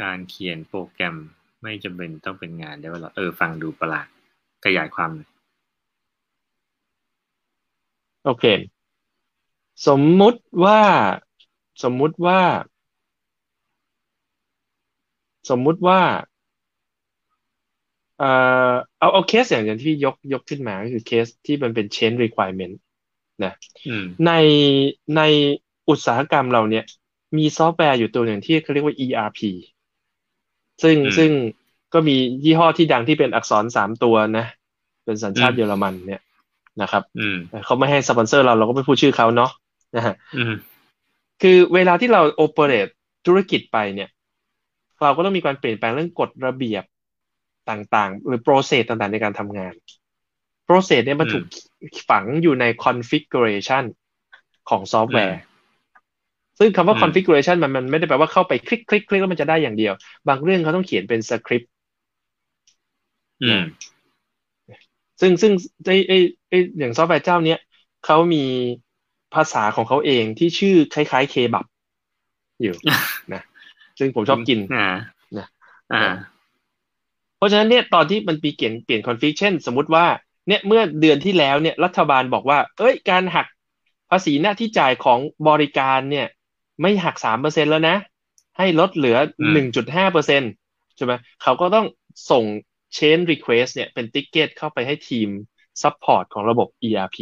[0.02, 1.15] การเขียนโปรแกรม
[1.63, 4.08] ไม่จำเป็นต้องเป็นงาน develop เออ ฟังดูประหลาด
[4.65, 5.30] ขยายความเลย
[8.26, 8.46] โอเค
[9.88, 10.82] สมมุติว่า
[11.84, 12.42] สมมุติว่า
[15.50, 16.02] สมมุติว่า
[18.19, 18.32] เอ่
[18.69, 22.75] อเอาเอาเคสอย่างอย่างที่ยกยกขึ้นมาก็คือเคสที่มันเป็น change requirement
[23.43, 23.53] นะ
[24.25, 24.32] ใน
[25.17, 25.21] ใน
[25.89, 26.86] อุตสาหกรรมเราเนี่ย
[27.38, 29.39] มีซอฟต์แวร์อยู่ตัวหนึ่งที่เขาเรียกว่า ERP
[30.84, 31.32] ซึ่งซึ่ง
[31.93, 34.45] ก็มียี่ห้อที่ดังที่เป็นอักษรสามตัวนะ
[35.05, 36.21] เป็นสัญชาติเยอรมันเนี่ย
[36.82, 37.03] นะครับ
[37.65, 39.51] เขาไม่ให้สปอนเซอร์เราเราก็ไม่พูดชื่อเขาเนาะ
[39.95, 40.15] นะฮะ
[41.41, 42.88] คือเวลาที่เรา operate
[43.27, 44.10] ธุรกิจไปเนี่ย
[45.03, 46.84] เราก็ต้องมีการเปลี่ยนแปลงเรื่องกฎระเบียบ
[47.69, 49.73] ต่างๆ หรือ process ต่างๆ ในการทำงาน
[50.65, 51.43] process เนี่ยมันถูก
[52.10, 53.84] ฝังอยู่ใน configuration
[54.69, 55.39] ของซอฟต์แวร์
[56.60, 59.93] ซึ่งคำว่า configuration มันมันไม่ได้แปลว่าเข้าไปคลิกคลิกคลิกแล้วมันจะได้อย่างเดียว
[60.27, 61.71] บางเรื่องเขาต้องเขียนเป็นสคริปต์
[65.21, 65.51] ซึ่งซึ่ง
[65.86, 66.17] ไอ้ไอ้
[66.49, 67.60] ไอ้อย่างซอฟต์แวร์เจ้าเนี้ย
[68.05, 68.43] เขามี
[69.36, 71.65] ภาษาของเขาเองที่ชื่อคล้ายๆเคบับ
[72.62, 72.75] อยู่
[73.34, 73.41] นะ
[73.99, 74.60] ซึ่งผมชอบกิน
[75.95, 76.13] นะ
[77.39, 80.06] เพราะฉะนั้นเนี่ยตอนที่มันมีเปลี่ยนเปลี่ยน config เช่น สมมติว่า
[80.47, 83.47] เนี่ยเมื่อเดือนที่แล้วเนี่ยรัฐบาลบอกว่า เอ้ยการหัก
[84.10, 86.28] ภาษีหน้าที่จ่ายของบริการเนี่ย
[86.82, 87.95] ไม่หักสามเปอร์เซ็นแล้วนะ
[88.58, 89.17] ให้ลดเหลือ
[89.54, 90.41] หนึ่งจุดห้าเปอร์เซ็น
[90.95, 91.86] ใช่ไหมเขาก็ต้อง
[92.32, 92.43] ส่ง
[92.98, 95.30] change request เนี่ยเป็น ticket เข้าไปให้ทีม
[95.82, 97.17] support ของระบบ ERP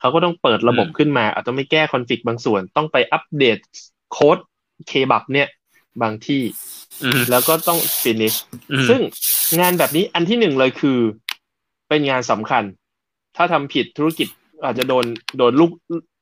[0.00, 3.58] เขาก็ต้องเปิดระบบขึ้นมาอาจจะไปแก้ config บางส่วน ต้องไปอัปเดต
[4.12, 4.38] โค้ด
[4.88, 5.48] เคบับเนี่ย
[6.02, 6.42] บางที่
[7.30, 8.36] แล้วก็ต้อง finish
[8.88, 9.00] ซึ่ง
[9.60, 10.98] งานแบบนี้อันที่หนึ่งเลยคือ
[11.88, 12.64] เป็นงานสำคัญ
[13.36, 14.28] ถ้าทำผิดธุรกิจ
[14.64, 15.04] อาจจะโดน
[15.38, 15.70] โดนลูก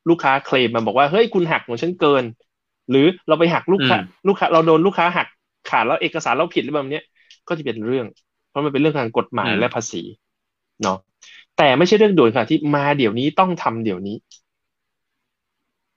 [0.08, 2.24] ลูกค้าเคลมมาบอกว่าเฮ้ยคุณหักของฉันเกิน
[2.90, 3.96] หรือเราไปหักลูกค้า
[4.28, 5.26] ลูกค้าเราโดนลูกค้าหัก
[5.70, 7.00] ขาดแล้วเอกสารเราผิดหรือแบบนี้
[7.48, 8.06] ก็จะเป็นเรื่อง
[8.48, 10.02] เพราะมันเป็นเรื่องทางกฎหมายและภาษี
[10.82, 10.98] เนาะ
[11.58, 14.16] แต่ไม่ใช่เรื่องด่วนค่ะที่มาเดี๋ยวนี้ต้องทำเดี๋ยวนี้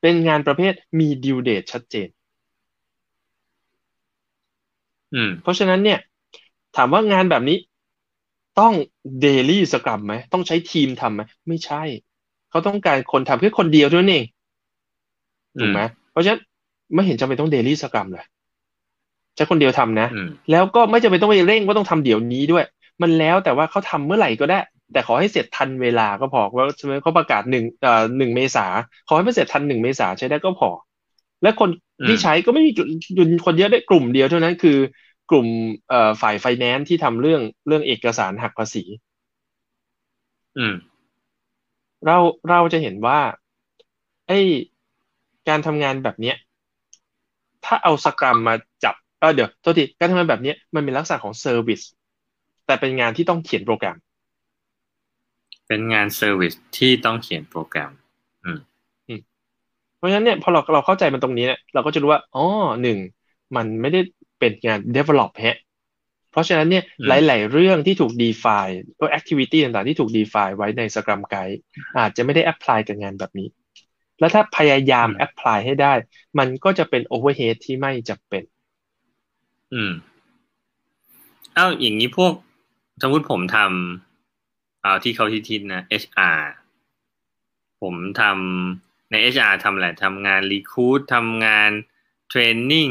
[0.02, 2.08] เป็นงานประเภทมีดิวเดตชัดเจน
[5.42, 6.00] เพราะฉะนั้นเนี่ย
[6.76, 7.58] ถามว่างานแบบนี้
[8.60, 8.74] ต้อง
[9.22, 11.84] daily scrum ไหมต้องใช้ทีมทำไหมไม่ใช่
[12.50, 14.26] เขาต้องการคนทำแค่คนเดียวเท่านั้นเอง
[15.60, 15.80] ถูกไหม
[16.12, 16.42] เพราะฉะนั้น
[16.94, 18.26] ไม่เห็นจำเป็นต้อง daily scrum เลย
[19.36, 20.08] ใช้คนเดียวทำนะ
[20.52, 22.66] แล้วก็ไม่จำเป็นต้องไปเร่งว่าต้องทำเดี๋ยวนี้ด้วย
[23.02, 24.60] มันแล้วแต่ว่าเขาทำเมื่อไหร่ก็ได้
[24.94, 28.66] แต่ขอให้เสร็จทันเวลาก็พอว่าใช่ไหมเขาประกาศหนึ่งเอ่อหนึ่งเมษา
[29.08, 30.70] ขอให้มันเสร็จทันหนึ่งเมษาใช้ได้ก็พอ
[31.42, 31.70] และคน
[32.08, 32.86] ที่ใช้ก็ไม่มีจุด
[33.46, 34.78] คนเยอะได้กลุ่มเดียวเท่านั้นคือ
[35.30, 35.48] กลุ่ม
[35.90, 38.84] เอ่อฝ่ายไฟแนนซ์ที่ทำเรื่องเรื่องเอกสารหักภาษี
[40.58, 40.76] อืม
[42.06, 42.18] เรา
[42.50, 43.20] เราจะเห็นว่า
[44.28, 44.40] ไอ้
[45.48, 46.36] การทำงานแบบเนี้ย
[47.66, 51.82] ถ้าเอา scrum มาจับเออเดี๋ยวโทษทีการทำงานแบบนี้มันเป็นลักษณะของ service
[52.66, 53.98] แต่เป็นงานที่ต้องเขียนโปรแกรม
[55.68, 58.05] เป็นงาน service ที่ต้องเขียนโปรแกรมอืมเพ
[60.06, 62.46] ราะฉะนั้นเนี่ยพอเราเราเข้าใจมันตรงนี้เนี่ยเราก็จะรู้ว่าอ๋อ
[62.82, 62.98] หนึ่ง
[63.56, 64.02] มันไม่ได้
[64.40, 65.58] เป็นงาน develop ฮะ
[66.32, 71.60] เพราะฉะนั้นเนี่ยหลาย ๆ เรื่องที่ถูก define พวก activity ต่างๆ ที่ถูก define ไว้ในสกรัมไกด์
[72.00, 73.48] อาจจะไม่ได้ apply กับงานแบบนี้
[74.20, 75.94] แล้วถ้าพยายาม apply ให้ได้
[76.40, 78.44] มันก็จะเป็น overhead ที่ไม่จำเป็น
[79.74, 79.92] อืม
[81.56, 82.34] เอ้าอย่างนี้พวก
[83.02, 86.42] สมมติผมทำเอาที่เขาทิดนะ HR
[87.82, 91.72] ผมทำ ใน HR ทำอะไรทำงาน recruit ทำงาน
[92.30, 92.90] training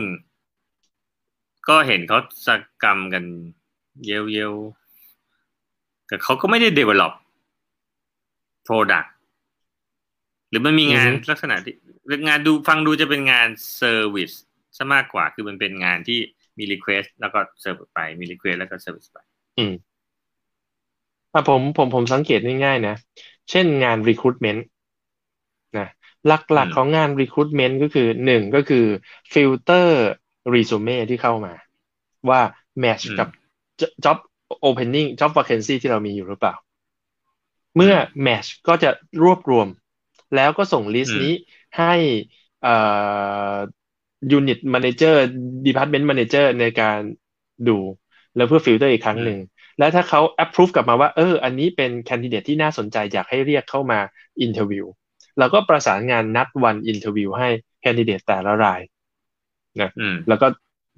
[1.68, 3.24] ก็เห็นเขา scrum กัน
[4.06, 7.12] เย้วๆแต่เขาก็ไม่ได้ develop
[8.66, 9.08] product
[10.48, 11.74] หรือมันมีงานลักษณะที่
[12.28, 13.48] งานดูฟังดูจะเป็นงาน
[13.80, 14.36] service
[14.76, 16.18] ซะมากกว่า คือมันเป็นงานที่
[16.58, 19.18] มี request แล้วก็เซิร์ฟไป มี request แล้วก็ service ไป
[19.58, 19.74] อืม
[21.32, 22.96] ถ้าผมผมผมสังเกตง่ายๆนะ
[23.50, 24.68] เช่นงาน recruitment นะ
[26.26, 28.84] หลักๆของงาน recruitment ก็คือหนึ่งก็คือ
[29.32, 29.88] filter
[30.54, 31.54] รีสูเม่ที่เข้ามา
[32.30, 32.40] ว่า
[32.80, 33.28] แมชกับ
[34.04, 34.18] job
[34.68, 36.54] opening job vacancy ที่เรามีอยู่หรือเปล่า
[37.76, 38.90] เมื่อแมชก็จะ
[39.22, 39.68] รวบรวม
[40.36, 41.34] แล้วก็ส่งลิสต์นี้
[41.78, 41.94] ให้
[42.66, 43.56] อ่า
[44.38, 45.16] unit manager
[45.66, 47.00] department manager ในการ
[47.68, 47.78] ดู
[48.36, 49.38] แล้วเพื่อฟิลเตอร์อีกครั้งหนึ่ง
[49.78, 54.00] แล้วถ้าเขา approve กลับมาว่า เออ อันนี้เป็น candidate ที่น่าสนใจอยากให้เรียกเข้ามา
[54.44, 57.48] interview เราก็ประสานงานนัดวัน interview ให้
[57.84, 58.80] candidate แต่ละราย
[59.80, 59.90] นะ
[60.28, 60.46] แล้วก็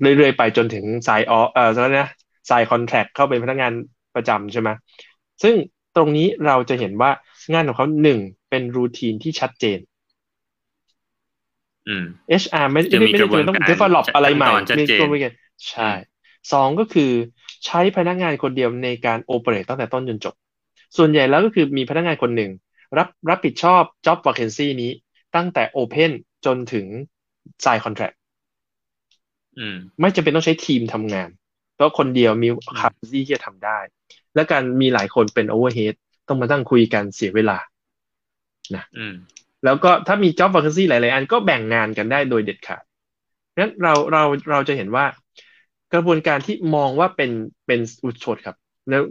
[0.00, 2.08] เรื่อยๆไปจนถึง sign offer แล้วนะ
[2.50, 3.72] sign contract เข้าเป็นพนักงาน
[4.14, 4.68] ประจำใช่ไหม
[5.42, 5.54] ซึ่ง
[5.96, 7.10] ตรงนี้เราจะเห็นว่า
[7.52, 8.18] งานของเขาหนึ่ง
[8.50, 9.78] เป็น routine ที่ชัดเจน
[12.42, 15.32] HR ไม่ไม่ไม่ได้ต้อง develop อะไรใหม่มีตัวเอง
[15.70, 15.90] ใช่
[16.52, 17.10] สองก็คือ
[17.66, 20.34] ใช้พนักงานคนเดียวในการโอเปเรตตั้งแต่ต้นจนจบ
[20.96, 22.50] ส่วนใหญ่แล้วก็คือมีพนักงานคนหนึ่ง
[22.98, 24.90] รับรับผิดชอบ job vacancy นี้
[25.36, 26.10] ตั้งแต่ open
[26.46, 26.86] จนถึง
[27.64, 28.16] sign contract
[30.00, 31.28] ไม่จำเป็นต้องใช้ทีมทำงาน
[31.74, 33.78] เพราะคนเดียวมีคาซี่ที่จะทำได้
[34.34, 35.94] และการมีหลายคนเป็นโอเวอร์เฮด
[36.28, 37.58] ต้องมาตั้งคุยกันเสียเวลา
[38.74, 38.84] นะ
[39.64, 42.82] แล้วก็ถ้ามีจ็อบวัคซีนหลาย ๆ อันก็แบ่งงานกันได้โดยเด็ดขาด
[43.58, 45.06] นั้นเราเราเราจะเห็นว่า
[45.94, 47.30] กระบวนการที่มองว่าเป็น
[47.66, 48.56] เป็นอุดชดครับ
[48.88, 49.02] แล้ว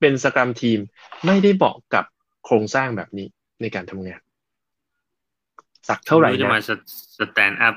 [0.00, 0.78] เป็นสกรัมทีม
[1.26, 2.04] ไม่ได้บอกกับ
[2.44, 3.26] โครงสร้างแบบนี้
[3.62, 4.20] ในการทำงาน
[5.88, 6.60] สักเท่าไหร่นะจะมา
[7.18, 7.74] สแตนด์อัพ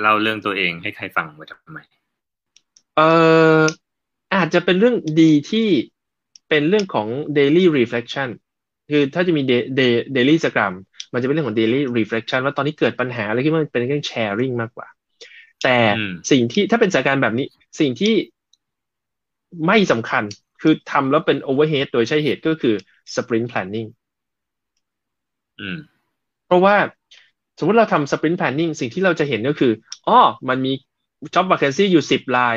[0.00, 1.78] เล่าเรื่องตัวเองให้ใครฟังไว้ทำไม
[2.96, 3.08] เอ่
[3.60, 3.62] อ
[4.34, 5.68] อาจจะเป็นเรื่องดีที่
[6.48, 8.28] เป็นเรื่องของ daily reflection
[8.90, 9.42] คือถ้าจะมี
[10.16, 10.74] daily scrum
[11.12, 14.88] มันจะเป็นเรื่องของ daily reflection ว่าตอนนี้เกิดปัญหาอะไรขึ้นมันเป็นเรื่อง sharing มากกว่า
[15.64, 15.76] แต่
[16.30, 17.46] สิ่งที่ถ้าเป็นสถานการณ์แบบนี้
[17.80, 18.14] สิ่งที่
[19.66, 20.22] ไม่สำคัญ
[20.62, 22.74] คือทำแล้วเป็น overhead โดยใช่เหตุก็คือ
[23.14, 23.88] sprint planning
[26.46, 26.76] เพราะว่า
[27.58, 29.72] สมมติเราทำ sprint planning สิ่งที่เราจะเห็นก็คือ
[30.08, 30.18] อ๋อ
[30.48, 30.72] มันมี
[31.34, 32.56] job vacancy อยู่สิบลาย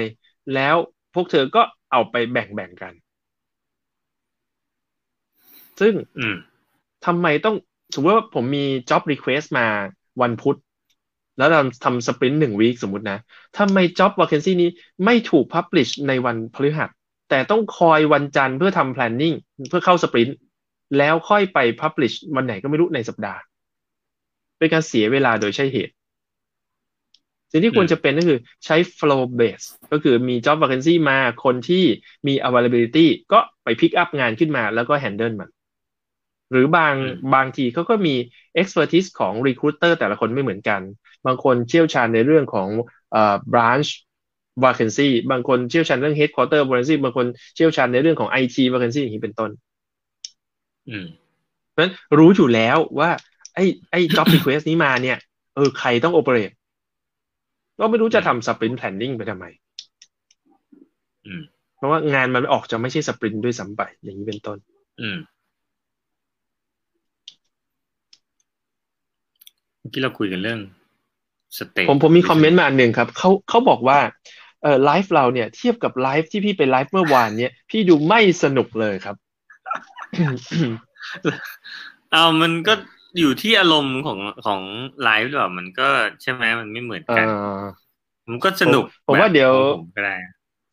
[0.53, 0.75] แล้ว
[1.13, 1.61] พวกเธอก็
[1.91, 2.93] เอาไปแบ่งๆกัน
[5.79, 5.93] ซึ่ง
[7.05, 7.55] ทำไมต้อง
[7.93, 9.67] สมมติว่าผมมี job request มา
[10.21, 10.57] วันพุธ
[11.37, 13.19] แล้วเราทำสปรินต์หนึ่งวีคสมมตินะ
[13.57, 14.69] ทำไม job vacancy นี้
[15.05, 16.89] ไม่ถูก publish ในวันพฤหัส
[17.29, 19.35] แต่ต้องคอยวันจันทร์เพื่อทำ planning
[19.69, 20.37] เพื่อเข้าสปรินต์
[20.97, 23.39] แล้วค่อยไป publish วันไหนก็ไม่รู้ในสัปดาห์
[24.57, 25.93] เป็นการเสียเวลาโดยใช่เหตุ
[27.51, 31.83] สิ่งที่ควรจะเป็นก็คือใช้ flow base ก็คือมี job vacancy มาคนที่
[32.27, 35.49] มี availability ก็ไป pick up งานขึ้นมาแล้วก็ handle มัน
[36.51, 36.95] หรือบาง
[37.35, 38.15] บางทีเขาก็มี
[38.61, 40.81] expertise ของ recruiter แต่ละคนไม่เหมือนกัน
[41.25, 42.69] บางคนเชี่ยวชาญในเรื่องของ
[43.11, 43.89] เอ่อ branch
[44.63, 47.25] vacancy บางคนเชี่ยวชาญเรื่อง headquarter vacancy บางคน
[47.55, 49.51] เชี่ยวชาญในเรื่องของ IT vacancy อย่างนี้เป็นต้น
[50.89, 51.05] อืม
[51.71, 53.09] เพราะฉะนั้นรู้อยู่แล้วว่า
[53.55, 55.17] ไอ้ไอ้ job request นี้มาเนี่ย
[55.55, 56.55] เออใครต้อง operate
[57.79, 59.45] ก็ไม่รู้จะทำ sprint planning ไปทำไม
[61.25, 61.41] อืม
[61.75, 64.57] เพราะว่างานมันออกจะไม่ใช่ sprint ด้วยซ้ำไปอย่างนี้เป็นต้น
[65.01, 65.17] อืม
[69.79, 70.59] เมื่อกี้เราคุยกันเรื่อง
[71.57, 73.99] สเตผมผมมีคอมเมนต์มาอันหนึ่งครับเขาเขาบอกว่า
[74.63, 79.15] เออไลฟ์เราเนี่ย เทียบกับไลฟ์ที่พี่ไปไลฟ์เมื่อวานเนี่ย พี่ดูไม่สนุกเลยครับ
[82.11, 82.73] เอามันก็
[83.19, 84.61] อยู่ที่อารมณ์ของของ
[85.03, 85.87] ไลฟ์หรือเปล่ามันก็
[86.21, 87.31] ใช่ไหมมันไม่เหมือนเอกันอ
[88.29, 90.15] มันก็สนุก ผมผมว่าแบบเดี๋ยวของผมก็ได้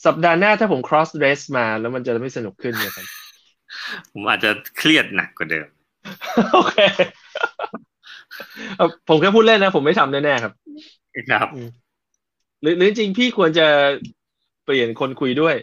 [0.06, 3.06] สัปดาห์หน้าถ้าผม cross dress มาแล้วมันจะไม่สนุกขึ้นนะครับ
[4.12, 5.68] ผมอาจจะเครียดหนักกว่าเดิม
[6.54, 6.76] โอเค
[8.76, 10.52] เอ่อผมแค่พูดเล่นนะ ผมไม่ทำแน่ๆครับ
[11.30, 11.48] ครับ
[12.60, 13.66] หรือหรือจริงพี่ควรจะ
[14.64, 15.54] เปลี่ยนคนคุยด้วย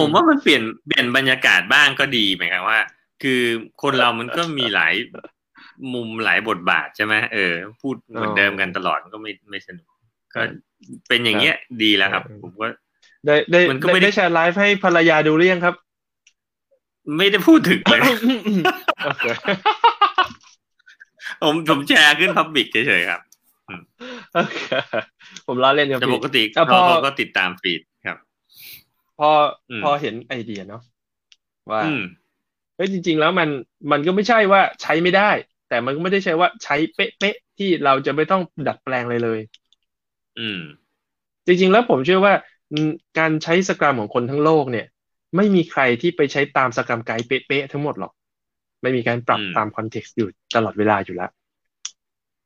[0.00, 2.78] ผมว่ามันเปลี่ยนเปลี่ยนบรรยากาศบ้างก็ดีหมายความว่า
[3.22, 3.40] คือ
[3.82, 4.94] คนเรามันก็มีหลาย
[5.94, 7.52] มุมหลายบทบาทใช่ไหมเออ
[7.82, 9.86] พูดเหมือนเดิมกันตลอดมันก็ไม่ไม่สนุก
[10.34, 10.40] ก็
[11.08, 12.66] เป็นอย่างเงี้ยดีแล้วครับ ผมก็
[13.26, 15.74] ได้ได้มันก็ไม่ได้ได้แชร์ไลฟ์ให้ภรรยาดูหรือยังครับ
[17.16, 18.00] ไม่ได้พูดถึงเลย
[19.04, 19.24] โอเค
[21.42, 23.20] ผมผมแชร์ขึ้นพับบิกเฉยๆครับ
[24.34, 24.56] โอเค
[25.46, 27.89] ผมล้อเล่นครับแต่พี่ปกติอะพอเขาก็ติดตามฟีดครับ
[29.20, 29.30] พอ
[29.70, 30.82] อืมพอเห็นไอเดียเนาะ
[31.70, 32.00] ว่าอืม
[32.76, 33.48] เฮ้ยจริง ๆ แล้วมัน
[33.92, 35.30] มันก็ไม่ใช่ว่าใช้ไม่ได้
[35.68, 39.40] แต่มันก็ไม่ได้ใช่ว่าใช้เป๊ะๆที่เราจะไม่ต้องดัดแปลงเลยเลย
[40.38, 40.60] อืม
[41.46, 42.34] จริง ๆ แล้วผมเชื่อว่า
[42.72, 44.86] อืมการใช้สกรัมของคนทั้งโลกเนี่ย
[45.36, 48.12] ไม่มีใครที่ไปใช้ตามสกรัมไกด์เป๊ะๆทั้งหมดหรอก
[48.82, 51.30] ไม่มีการปรับอืมตามคอนเท็กซ์อยู่ตลอดเวลาอยู่แล้ว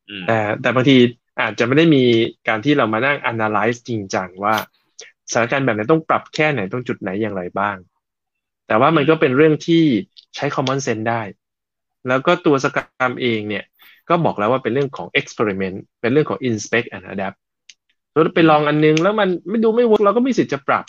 [0.09, 0.97] อืมแต่แต่บางที
[1.41, 2.05] อาจจะไม่ได้มี
[2.49, 4.55] การที่เรามานั่ง analyze จริงจังว่า
[5.31, 7.77] สถานการณ์แบบไหนต้องปรับแค่ไหนตรงจุดไหนอย่างไรบ้าง
[8.67, 9.85] แต่ว่ามันก็เป็นเรื่องที่
[10.35, 11.23] ใช้ common sense ได้
[12.09, 13.65] แล้วก็ตัว scrum เองเนี่ย
[14.09, 17.37] ก็บอกแล้วว่าเป็นเรื่องของ experiment เป็นเรื่องของ inspect and adapt
[18.13, 20.85] เราไปลองอันนึงแล้วมันไม่ดูไม่ work เราก็มีสิทธิ์จะปรับ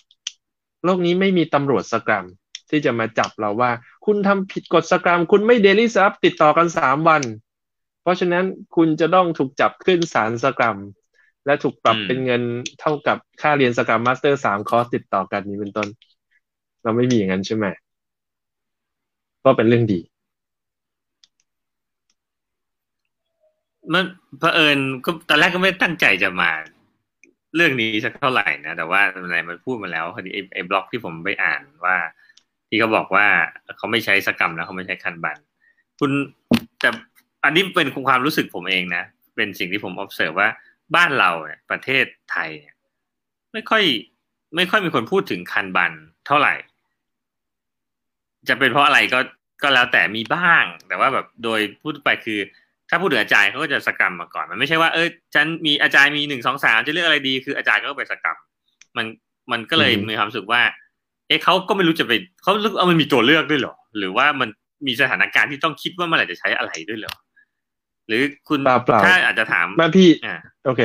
[0.84, 2.26] โลกนี้ไม่มีตำรวจ scrum
[2.69, 3.71] ที่จะมาจับเราว่า
[4.06, 7.21] คุณทำผิดกฎ scrum คุณไม่ daily scrum ติดต่อกันสามวัน
[8.02, 8.45] เพราะฉะนั้น
[8.76, 10.78] คุณจะต้องถูกจับขึ้นศาล scrum
[11.46, 12.42] และถูกปรับอืมเป็นเงิน
[12.80, 15.88] เท่ากับค่าเรียน scrum master สามคอร์สติดต่อกันนี้เป็นต้น
[16.84, 17.66] เราไม่มีอย่างนั้นใช่ไหม
[19.44, 20.00] ก็เป็นเรื่องดี
[23.94, 24.04] มัน
[24.40, 26.52] เผอิญก็ตอนแรกก็ไม่ได้ตั้งใจจะมา
[27.56, 31.96] เรื่องนี้สักเท่าไหร่นะ แต่ว่าอะไรมันพูดมาแล้วพอดีไอ้ไอ้บล็อกที่ผมไปอ่านว่า
[32.70, 33.28] ที่เขาบอกว่า
[33.78, 35.38] เขาไม่ใช้สกรรมแล้วเขาไม่ใช้คันบัน
[36.00, 36.12] คุณ
[36.80, 36.90] แต่
[37.44, 39.04] อันนี้เป็นความรู้สึกผมเองนะ
[39.36, 40.50] เป็นสิ่งที่ผม observe ว่า
[40.95, 42.76] บ้านเราเนี่ยประเทศไทยเนี่ย
[43.54, 43.84] ไม่ค่อย
[44.56, 45.91] ไม่ค่อยมีคนพูดถึงคันบัน
[46.28, 46.54] เท่าไหร่
[48.48, 49.19] จะเป็นเพราะอะไรก็
[49.63, 52.39] ก็แล้วแต่มีบ้าง แต่ว่าแบบโดยพูดไปคือ
[52.89, 58.38] ถ้าพูดถึงอาจารย์เขาก็จะสกรรมมาก่อน มันไม่ใช่ว่าเออฉันมีอาจารย์มีหนึ่งสองสามจะเลือกอะไรดี คืออาจารย์ก็ไปสกรรม
[58.98, 59.06] มัน
[59.52, 60.62] มันก็เลยอืมมีความรู้สึกว่า
[61.28, 64.50] เอ๊ะเขาก็ไม่รู้จะไปเขารู้เอามันมีตัวเลือกด้วยเหรอ หรือว่ามัน
[64.88, 67.13] มีสถานการณ์ที่ต้องคิดว่าเมื่อไหร่จะใช้อะไรด้วยเหรอ
[68.08, 70.82] หรือคุณเปล่าเปล่าถ้าอาจจะถามมาพี่อ่า โอเค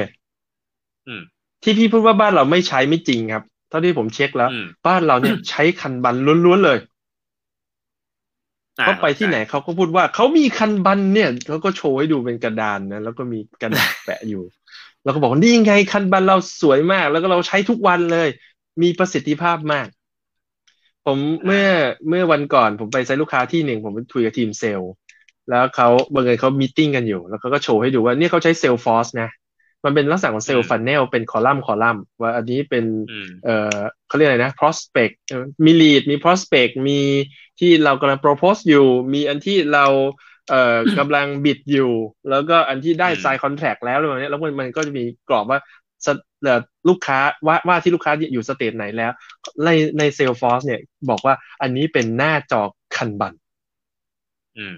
[1.08, 1.22] อืม
[1.62, 6.14] ที่พี่พูดว่าบ้านเราไม่ใช้ไม่จริงครับ เท่าที่ผมเช็คแล้ว อืม บ้านเราเนี่ยใช้คันบัน
[6.44, 6.78] ล้วนๆเลย
[8.78, 14.42] อ่เขาไปที่ไหนเขาก็พูดว่าเขามีคันบันเนี่ยเขาก็โชว์ให้ดูเป็นกระดานนะ แล้วก็มีกระดาษแปะอยู่
[15.04, 18.28] แล้วก็บอกว่านี่ไง Kanban เราสวยมาก แล้วก็เราใช้ทุกวันเลย
[18.82, 19.86] มีประสิทธิภาพมาก
[21.06, 21.68] ผมเมื่อ
[22.08, 24.92] เมื่อวันก่อนผมไป site ลูกค้าที่หนึ่งผมไปคุยกับทีมเซลล์
[25.50, 29.28] แล้วเขาบังเอิญเขา meeting กันอยู่ แล้วเขาก็โชว์ให้ดูว่าเนี่ยเขาใช้ Salesforce นะ
[29.84, 37.00] มันเป็นลักษณะของ sales funnel เป็นคอลัมน์คอลัมน์ว่าอันนี้เป็นอืมเอ่อเขาเรียกอะไรนะ prospect เอ่อมี lead มี prospect มี
[37.60, 39.86] ที่เรากำลัง propose อยู่ มีอันที่เรา
[40.50, 41.92] เอ่อกำลังบิดอยู่
[42.30, 45.60] แล้วก็อันที่ได้อืม sign contract แล้วอะไรแบบเนี้ยแล้วมันมันก็จะมีกรอบว่า
[46.06, 46.08] ส
[46.42, 49.12] เอ่อลูกค้าว่าว่าที่ลูกค้าอยู่สเตจไหนแล้ว
[49.64, 52.62] ในใน Salesforce เนี่ยบอกว่าอันนี้เป็นหน้าจอ
[52.96, 53.34] คันบัน
[54.58, 54.74] อืม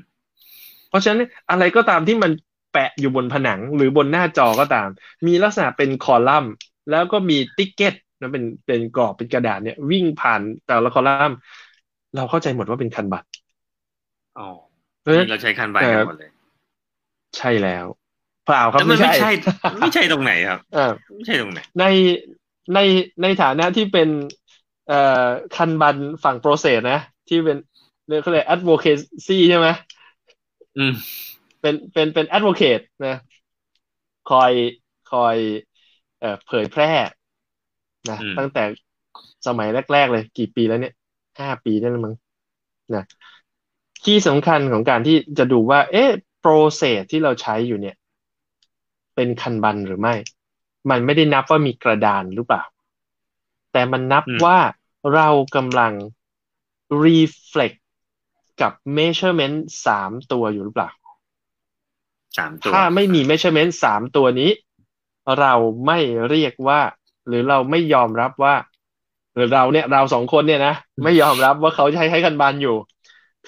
[0.88, 2.32] เพราะฉะนั้นอะไรก็ตามที่มัน
[2.72, 4.88] แปะอยู่บนผนังหรือบนหน้าจอก็ตาม
[5.26, 6.52] มีลักษณะเป็นคอลัมน์
[6.90, 11.36] แล้วก็มีติ๊กเก็ตนะเป็นเป็นกรอบเป็นกระดาษเนี่ย วิ่งผ่านแต่ละคอลัมน์
[12.14, 13.28] เราเข้าใจหมดว่าเป็นคันบัตร
[14.38, 14.48] อ๋อ
[15.00, 16.30] เพราะฉะนั้นเราใช้คันบันกันหมดเลย
[17.38, 17.86] ใช่แล้ว
[18.46, 19.30] เปล่าครับแล้วมันไม่ไม่ใช่ใช่
[19.80, 21.84] ไม่ใช่ตรงไหนครับอ่าไม่ใช่ตรงไหน ใน
[22.74, 22.78] ใน
[23.22, 24.08] ในฐานะที่เป็น
[24.88, 27.56] เอ่อคันบันฝั่งโปรเซสนะ ที่เป็น
[28.08, 29.68] เรียกเขาเรียก advocacy ใช่ไหม
[30.76, 30.92] อืม
[31.62, 33.16] เป็นเป็นเป็น advocate นะ
[34.30, 34.52] คอย
[35.10, 35.36] คอย
[36.20, 36.92] เอ่อเผยแพร่
[38.10, 38.62] นะอืมตั้งแต่
[39.46, 40.94] สมัยแรก ๆ เลย กี่ปีแล้วเนี่ย
[41.40, 42.14] ห้าปีได้แล้วมั้ง
[42.94, 43.04] นะ
[44.04, 47.96] ที่สำคัญของการที่จะดูว่า เอ๊ะโปรเซสที่เราใช้อยู่เนี่ย
[49.14, 50.14] เป็นคันบันหรือไม่
[50.90, 52.62] มันไม่ได้นับว่ามีกระดานหรือเปล่า
[53.72, 54.58] แต่มันนับอืมว่า
[55.14, 55.92] เรากำลัง
[57.04, 57.78] reflect
[58.60, 60.90] กับ measurement สามตัวอยู่หรือเปล่า
[62.38, 64.50] สามตัว ถ้าไม่มี measurement สามตัวนี้
[65.40, 65.54] เรา
[65.86, 65.98] ไม่
[66.30, 66.80] เรียกว่า
[67.28, 68.54] หรือเราไม่ยอมรับว่า
[69.34, 72.76] หรือเราเนี่ยเราสองคนเนี่ยนะ ไม่ยอมรับว่าเขาใช้ให้กันบานอยู่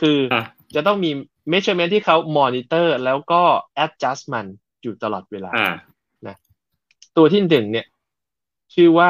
[0.01, 0.45] คืออะ
[0.75, 1.11] จะต้องมี
[1.53, 3.43] measurement ที่เขา monitor แล้วก็
[3.85, 4.47] adjust มัน
[4.83, 5.71] อยู่ตลอดเวลาอ่า
[7.17, 7.87] ตัวที่หนึ่งเนี่ย
[8.75, 9.09] ชื่อว่า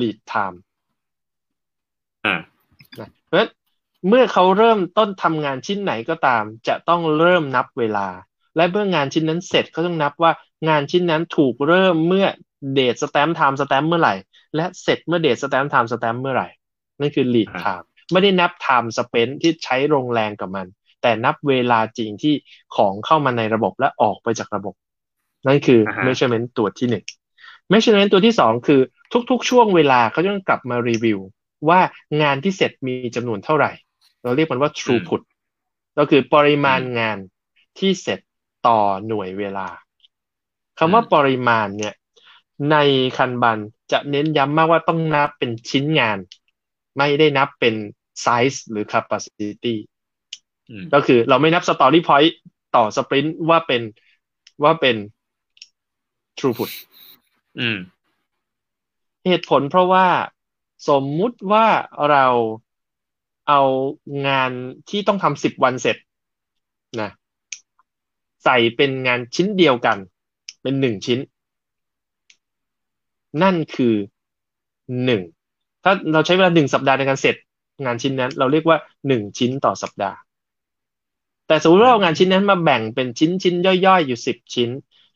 [0.00, 0.56] lead time
[2.26, 2.34] อ่า
[3.00, 3.50] นะเพราะฉะนั้น
[4.08, 8.08] เมื่อเขาเริ่มต้นทำงานชิ้นไหนก็ตาม จะต้องเริ่มนับเวลา
[8.56, 10.32] และเมื่องานชิ้นนั้นเสร็จเขาต้องนับว่า
[10.68, 12.26] งานชิ้นนั้นถูกเริ่มเมื่อ
[12.74, 14.14] date stamp time stamp เมื่อไหร่
[14.56, 16.48] และเสร็จเมื่อ date stamp time stamp เมื่อไหร่
[17.00, 20.66] นั่นคือ lead อ่า time ไม่ได้นับ time spent ที่ใช้ลงแรงกับมัน
[21.02, 22.34] แต่นับเวลาจริงที่
[22.76, 24.74] ของเข้ามาในระบบและออกไปจากระบบ
[25.46, 27.04] นั่นคืออาฮะ measurement ตัวที่หนึ่ง
[27.70, 28.80] measurement ตัวที่สองคือ
[29.30, 31.18] ทุกๆ ช่วงเวลาเขาจะต้องกลับมารีวิว
[31.68, 31.80] ว่า
[32.22, 33.70] งานที่เสร็จมีจำนวนเท่าไหร่
[34.24, 35.22] เราเรียกมันว่า throughput
[35.98, 37.18] ก็คือปริมาณงาน
[37.78, 38.20] ที่เสร็จ
[38.66, 39.68] ต่อหน่วยเวลา
[40.78, 41.94] คำว่าอืมปริมาณเนี่ย
[42.70, 42.76] ใน
[43.16, 43.58] คันบัน
[43.92, 46.18] จะเน้นย้ำมากว่าต้องนับเป็นชิ้นงาน
[46.98, 47.74] ไม่ได้นับเป็น
[48.24, 49.74] size หรือ capacity
[50.70, 52.32] อืมก็คือเราไม่นับ story point
[52.76, 53.82] ต่อสปรินต์ว่าเป็น
[54.62, 54.96] ว่าเป็น
[56.38, 56.70] throughput
[57.60, 57.78] อืม
[59.26, 60.06] เหตุผลเพราะว่า
[60.88, 61.66] สมมุติว่า
[62.10, 62.26] เรา
[63.48, 63.60] เอา
[64.26, 64.52] งาน
[64.90, 65.96] ที่ต้องทำสิบวันเสร็จ
[67.00, 67.10] นะ
[68.44, 69.98] ใส่เป็นงานชิ้นเดียวกัน
[70.62, 71.18] เป็นหนึ่งชิ้น
[73.42, 73.94] นั่นคือ
[75.04, 75.22] หนึ่ง
[75.84, 77.36] ถ้าเราใช้เวลาหนึ่งสัปดาห์ในการเสร็จ
[77.84, 80.18] งานชิ้นนั้น เราเรียกว่าหนึ่งชิ้นต่อสัปดาห์
[81.46, 83.54] แต่สมมติว่าเราเอางานชิ้นนั้นมาแบ่งเป็นชิ้นชิ้น
[83.86, 84.70] ย่อยๆ อยู่สิบชิ้น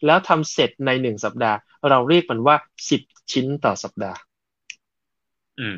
[0.05, 1.57] แล้วทำเสร็จในหนึ่งสัปดาห์
[1.89, 2.57] เราเรียกมันว่า
[2.91, 4.19] สิบชิ้นต่อสัปดาห์
[5.59, 5.77] อืม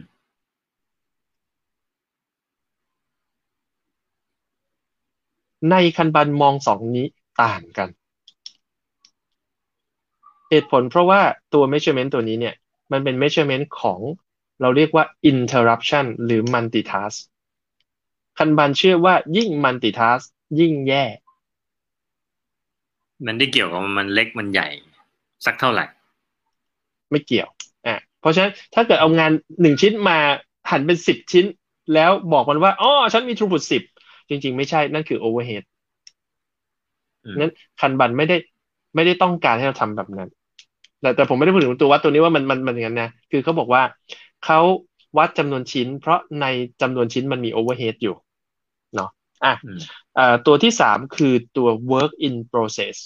[5.70, 7.07] ในคันบันมองสองนี้
[7.42, 7.88] ต่างกัน
[10.51, 11.20] เหตุผลเพราะว่า
[11.55, 12.55] ตัว measurement ตัวนี้เนี่ย
[12.92, 14.01] มันเป็น measurement ของ
[14.61, 17.16] เราเรียกว่า interruption หรือ multitask
[18.38, 20.25] คันบันเชื่อว่ายิ่ง multitask
[20.61, 21.05] ยิ่งแย่
[23.27, 24.68] มันได้เกี่ยวกับมันเล็กมันใหญ่
[25.44, 25.85] สักเท่าไหร่
[27.11, 27.49] ไม่เกี่ยว
[27.87, 30.18] อะเพราะฉะนั้นถ้าเกิดเอางานหนึ่งชิ้นมา
[30.70, 31.46] หั่นเป็นสิบชิ้น
[31.94, 33.83] แล้วบอกมันว่าอ๋อฉันมี throughput สิบ
[34.30, 35.64] จริง ๆ ไม่ใช่นั่นคือ overhead
[37.24, 38.36] อืมนั้นคันบันไม่ได้
[38.94, 40.28] ไม่ได้ต้องการให้เราทำแบบนั้น
[41.00, 43.82] แต่แต่ผมไม่ได้พูดถึงตัววัดตัวนี้ว่ามันมันมันอย่างนั้นนะคือเขาบอกว่า
[44.44, 44.60] เขา
[45.18, 46.46] วัดจำนวนชิ้น เพราะใน
[46.82, 48.14] จำนวนชิ้นมันมี overhead อยู่
[48.94, 49.10] เนาะ
[49.44, 49.80] อะอืม
[50.14, 52.96] เอ่อตัวที่สามคือตัว work in process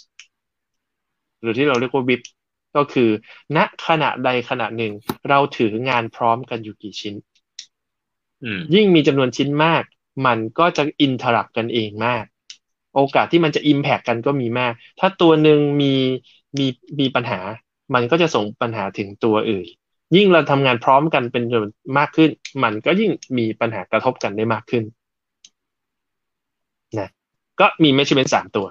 [1.40, 2.30] หรือที่เราเรียกว่า WIP
[2.76, 3.10] ก็คือ
[3.56, 4.92] ณขณะใดขณะหนึ่ง
[5.28, 7.14] เราถืองานพร้อมกันอยู่กี่ชิ้น
[8.44, 9.84] อืมยิ่งมีจำนวนชิ้นมาก
[10.26, 12.24] มันก็จะอินเทอร์รับกันเองมาก
[12.94, 15.94] โอกาสที่มันจะอิมแพ t กันก็มีมาก ถ้าตัวหนึ่งมี
[16.58, 16.66] มี
[17.00, 17.40] มีปัญหา
[17.94, 19.66] มันก็จะส่งปัญหาถึงตัวอื่น
[20.16, 22.30] ยิ่งเราทำงานพร้อมกันเป็นจำนวนมากขึ้น
[22.62, 24.84] มันก็ยิ่งมีปัญหากระทบกันได้มากขึ้น
[26.98, 27.10] นะ
[27.60, 28.66] ก็มี measurement สามตัว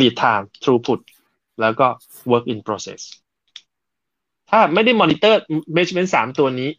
[0.00, 1.00] lead time throughput
[1.60, 1.86] แล้วก็
[2.30, 3.00] work in process
[4.50, 5.34] ถ้าไม่ได้ monitor
[5.76, 6.70] measurement สามตัวนี้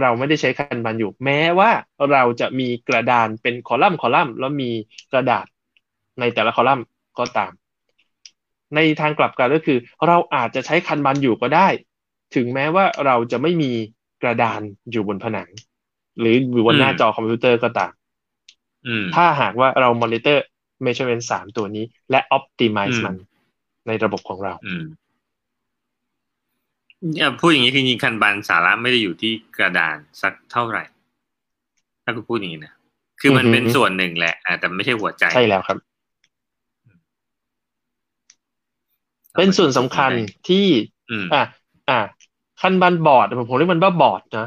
[0.00, 1.70] เราไม่ได้ใช้คันบันอยู่ แม้ว่า
[2.10, 4.70] เราจะมีกระดานเป็นคอลัมน์คอลัมน์ แล้วมี
[5.12, 5.46] กระดาษ
[6.20, 6.86] ในแต่ละคอลัมน์
[7.18, 7.52] ก็ตาม
[8.74, 11.68] ในทางกลับกันก็คือ เราอาจจะใช้คันบันอยู่ก็ได้
[12.34, 13.72] ถึงแม้ว่าเราจะไม่มี
[14.22, 15.48] กระดานอยู่บนผนัง
[16.18, 17.92] หรืออยู่บนหน้าจอคอมพิวเตอร์ก็ตาม
[18.86, 20.38] อืมถ้าหากว่าเรา monitor
[20.84, 23.14] measurement สามตัวนี้ และ optimize อืมมัน
[23.86, 24.84] ในระบบของเราอืม
[27.10, 30.84] เนี่ยพูดอย่างนี้คือจริงๆคันบันสาระไม่ได้อยู่ที่กระดานสักเท่าไหร่
[32.04, 32.74] ถ้าคุณพูดอย่างนี้นะ
[33.20, 35.78] คือมันอือฮึเป็นส่วนหนึ่งแหละอ่าแต่ไม่ใช่หัวใจใช่แล้วครับ
[39.36, 40.12] เป็นส่วนสำคัญ
[40.48, 40.66] ที่
[41.10, 41.42] อืมอะ
[41.90, 42.00] อะ
[42.60, 44.46] คันบันบอร์ดผมผมเรียกมันว่าบอร์ดนะ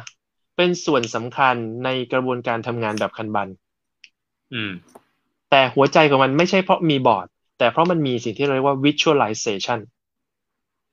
[0.57, 3.47] เป็นส่วนสำคัญในกระบวนการทำงานแบบคันบัน
[4.53, 4.71] อืม
[5.51, 7.27] แต่หัวใจของมันไม่ใช่เพราะมีบอร์ด
[7.57, 9.79] แต่เพราะมันมีสิ่งที่เรียกว่า visualization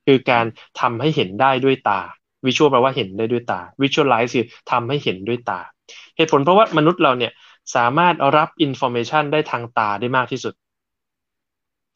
[0.06, 0.46] คือการ
[0.80, 2.00] ทำให้เห็นได้ด้วยตา
[2.46, 5.60] visual แปลว่าเห็นได้ด้วยตา visualize คือทำให้เห็นด้วยตา
[6.16, 7.32] เหตุผลเพราะว่ามนุษย์เราเนี่ย
[7.76, 10.54] สามารถรับ information ได้ทางตาได้มากที่สุด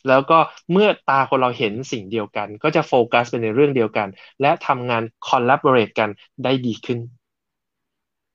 [0.09, 0.39] แล้วก็
[0.73, 4.09] เมื่อตาคนเราเห็นสิ่งเดียวกัน ก็จะโฟกัสไปในเรื่องเดียวกัน
[4.41, 6.11] และทำงาน collaborate กัน
[6.45, 6.99] ได้ดีขึ้น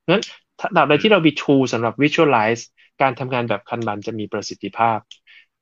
[0.10, 0.24] นั้น
[0.76, 2.62] ตราบใดที่เรามี tool สำหรับ visualize
[3.02, 4.98] การทำงานแบบคันบันจะมีประสิทธิภาพ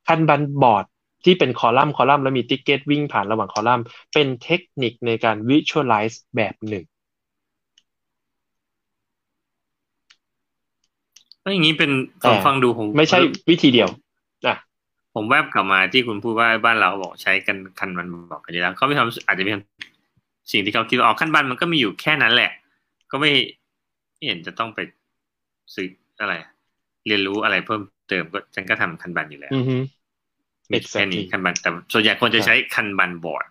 [0.08, 0.86] คันบันบอร์ด
[1.26, 6.86] ที่เป็นคอลัมน์คอลัมน์แล้วมีติ๊กเก็ตวิ่งผ่านระหว่างคอลัมน์ เป็นเทคนิคในการ visualize แบบหนึ่ง
[11.44, 11.92] ก็อย่างนี้เป็น
[12.24, 13.90] ผมฟังดูผมไม่ใช่วิธีเดียว
[14.48, 14.56] นะ
[15.16, 19.52] ผมแวบกลับมาที่คุณพูดว่าบ้านเราบอกใช้กัน Kanban board กันอยู่แล้วเขาไม่ทำอาจจะมี
[20.52, 22.52] สิ่งที่เขาคิดว่าอ๋อ Kanban มันก็มีอยู่แค่นั้นแหละ
[23.12, 23.32] ก็ไม่
[24.16, 24.80] ไม่เห็นจะต้องไป
[25.76, 25.88] ซื้อ
[26.22, 26.34] อะไร
[27.08, 29.76] เรียนรู้อะไรเพิ่มเติมก็ฉันก็ทำ Kanban อยู่แล้วอือฮึ
[30.72, 33.46] มีแค่นี้ Kanban แต่ส่วนใหญ่คนจะใช้ Kanban board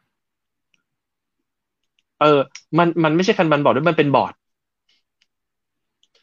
[2.20, 2.40] เออ
[2.78, 4.32] มันมันไม่ใช่ Kanban board ด้วยมันเป็นบอร์ด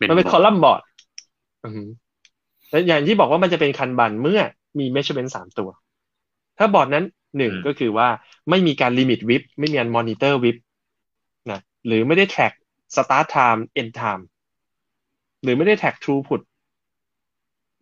[0.09, 0.81] มันเป็น column board
[1.65, 1.83] อือฮึ
[2.69, 4.41] แล้วอย่างที่บอกว่ามันจะเป็น Kanban เมื่อ
[4.79, 5.69] มี measurement สามตัว
[6.57, 7.05] ถ้าบอร์ดนั้น
[7.37, 8.07] หนึ่งก็คือว่า
[8.49, 10.57] ไม่มีการ limit WIP ไม่มีการ monitor WIP
[11.51, 12.53] นะหรือไม่ได้ track
[12.95, 14.23] start time end time
[15.43, 16.41] หรือไม่ได้ track throughput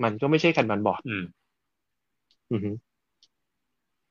[0.04, 1.24] มันก็ไม่ใช่ Kanban board อืม
[2.52, 2.70] อือฮึ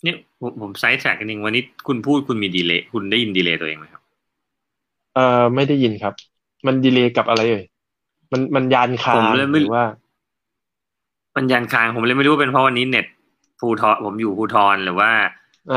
[0.03, 4.03] เนี่ยผมผม side track กันเองวันนี้คุณพูดคุณมี delay คุณได้ยิน delay ตัวเองไหมครับ
[5.14, 6.14] เอ่อไม่ได้ยินครับ
[6.66, 7.64] มันดีเลย์กับอะไรเอ่ย
[8.32, 9.84] มันมันยานคาผมเลยไม่หรือว่า
[11.36, 13.07] มันยันคางผมเลยไม่รู้ว่าเป็นเพราะวันนี้เน็ต
[13.61, 15.11] ภูทรผมอยู่ภูทรหรือว่า
[15.70, 15.76] อ่า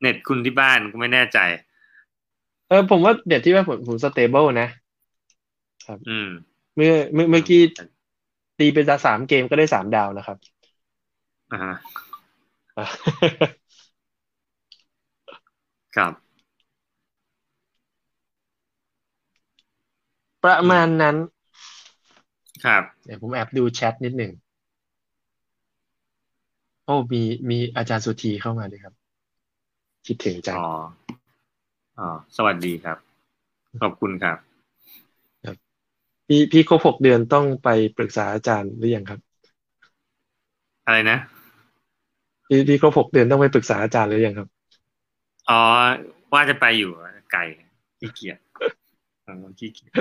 [0.00, 1.38] เน็ตคุณที่บ้านก็ไม่แน่ใจ
[2.68, 4.68] เออผมว่าเด็ดที่ว่าผมผมสเตเบิลนะ
[6.08, 6.28] อืม
[6.76, 7.60] เมื่อเมื่อเมื่อกี้
[8.58, 10.38] ตีเป็นสามเกมก็ได้สามดาวนะครับ
[11.50, 11.74] อ่าฮะ
[15.96, 16.12] ครับ
[20.44, 21.16] ประมาณนั้น
[22.64, 24.32] ครับ เดี๋ยวผมแอบดูแชทนิดหนึ่ง
[26.84, 28.94] โอ้มีมีอาจารย์สุธีเข้ามาด้วยครับ
[30.06, 30.70] คิดถึงจังอ๋อ
[31.98, 32.98] อ๋อสวัสดีครับ
[33.82, 34.38] ขอบคุณครับ
[36.28, 39.20] พี่พี่ครบหกเดือนต้องไปปรึกษาอาจารย์หรือยังครับ
[40.86, 41.18] อะไรนะ
[42.50, 44.48] พี่พี่ครบหกเดือนต้องไปปรึกษาอาจารย์หรือยังครับ
[45.50, 45.60] อ๋อ
[46.32, 46.92] ว่าจะไปอยู่
[47.32, 47.40] ไกล
[47.98, 48.38] ขี้เกียจ
[49.26, 49.94] อ๋อขี้เกียจ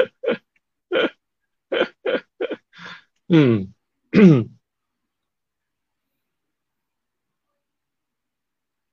[3.31, 3.51] อืม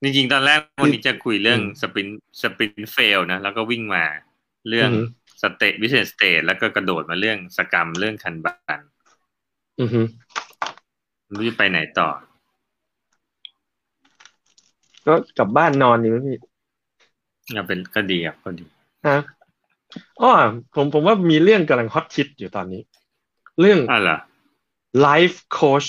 [0.03, 2.09] จริงๆ ตอนแรกวันนี้จะคุยเรื่องอืมสปริน
[2.43, 4.05] สปรินเฟลนะ แล้วก็วิ่งมา
[4.69, 5.01] เรื่องอือฮึ
[5.43, 8.81] สเตทวิเศษสเตทแล้วก็กระโดดมาเรื่องสกรรมเรื่องคันบัน
[9.81, 10.01] อือฮึ
[11.25, 12.09] ไม่รู้จะไปไหนต่อ
[15.07, 16.39] ก็กลับบ้านนอนดีไหมพี่
[17.57, 18.65] ก็เป็นก็ดีครับก็ดี
[19.09, 19.19] ฮะ
[20.21, 20.31] อ๋อ
[20.75, 22.83] ผมผมว่ามีเรื่องกำลังฮอตฮิตอยู่ตอนนี้
[23.61, 24.17] เรื่องอะเหรอ
[25.07, 25.89] life coach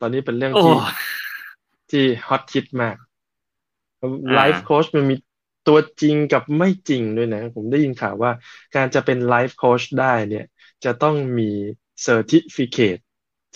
[0.00, 0.74] ตอนนี้เป็นเรื่องโอ้ที่
[1.90, 2.96] ที่ฮอตฮิตมาก
[4.38, 5.16] life coach มันมี
[5.68, 8.32] ตัวจริงกับไม่จริงด้วยนะ ผมได้ยินข่าวว่า
[8.76, 10.46] การจะเป็น life coach ได้เนี่ย
[10.84, 11.50] จะต้องมี
[12.06, 13.02] certificate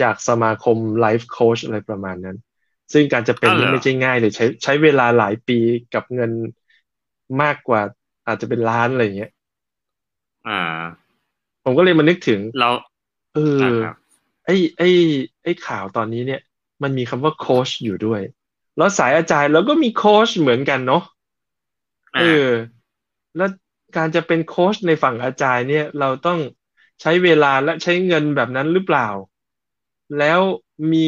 [0.03, 2.37] จากสมาคม life coach อะไรประมาณนั้น
[2.93, 5.55] ซึ่งการจะเป็นอ้าวเหรนี่อไม่ใช่ง่ายเลยใช้ใช้เวลาหลายปี
[5.93, 6.32] กับเงิน
[7.41, 7.80] มากกว่า
[8.26, 9.30] อาจจะเป็นล้านอะไรอย่างเงี้ย
[10.47, 10.53] อ่า
[11.64, 12.70] ผมก็เลยมานึกถึงเรา
[13.34, 13.95] เออนะครับ
[14.45, 14.89] ไอ้ไอ้
[15.43, 16.41] ไอ้ข่าวตอนนี้เนี่ย
[16.82, 18.22] มันมีคำว่าโค้ชอยู่ด้วย
[18.76, 21.03] แล้วสายอาจารย์เราก็มีโค้ชเหมือนกันเนาะ
[22.16, 22.24] เออ
[23.36, 23.51] แล้ว
[23.97, 26.39] การจะเป็นโค้ชในฝั่ง Agile เนี่ย เราต้อง
[27.01, 29.09] ใช้เวลาและใช้เงินแบบนั้นหรือเปล่า
[30.18, 30.41] แล้ว
[30.93, 31.07] มี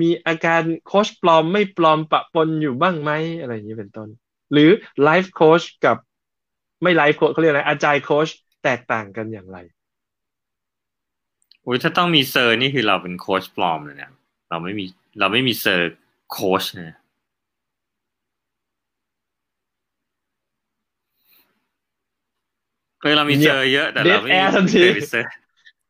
[0.00, 4.08] มี Agile coach ปลอมไม่ปลอมปะปนอยู่บ้างไหมอะไรอย่างนี้เป็นต้น
[4.52, 4.70] หรือ
[5.02, 5.96] life coach กับ
[6.82, 8.28] ไม่ life coach เขาเรียกอะไร Agile coach
[8.64, 9.58] แตกต่างกันอย่างไร
[11.66, 14.12] อุ้ยถ้าต้องมี cert นี่คือเราเป็นโค้ชปลอมเลยเนี่ย
[14.50, 14.84] เราไม่มี
[15.20, 15.94] เราไม่มี cert
[16.32, 16.96] โค้ชนะ
[23.00, 25.26] เคยเรามีเงีเซยบอร์เยอะแต่เราไม่ Dead air ทันทีไม่เคยมีเซอร์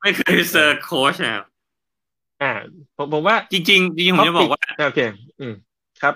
[0.01, 1.45] ไม่เคยมีเซอร์โค้ชนะครับ
[2.45, 2.53] อ่า
[2.97, 5.01] ผมผมว่าจริงๆจริงๆผมจะบอกว่าโอเค
[5.41, 5.55] อืม
[6.03, 6.15] ครับ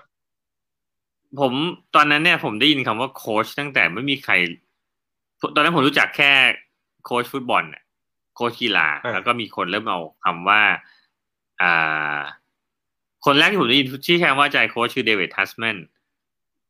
[1.40, 1.52] ผม
[1.94, 4.32] ตอนนั้นเนี่ยผมได้ยินคำว่าโค้ชตั้งแต่ไม่มีใคร
[5.54, 6.32] ตอนนั้นผมรู้จักแค่
[7.04, 7.82] โค้ชฟุตบอลเนี่ย
[8.34, 10.62] โค้ชกีฬาอ่าแล้วก็มีคนเริ่มเอาคำว่า
[11.62, 12.18] อ่า
[13.24, 15.76] คนแรกที่ผมได้ยินที่ใช้คำว่าใจโค้ชคือเดวิดทัสแมน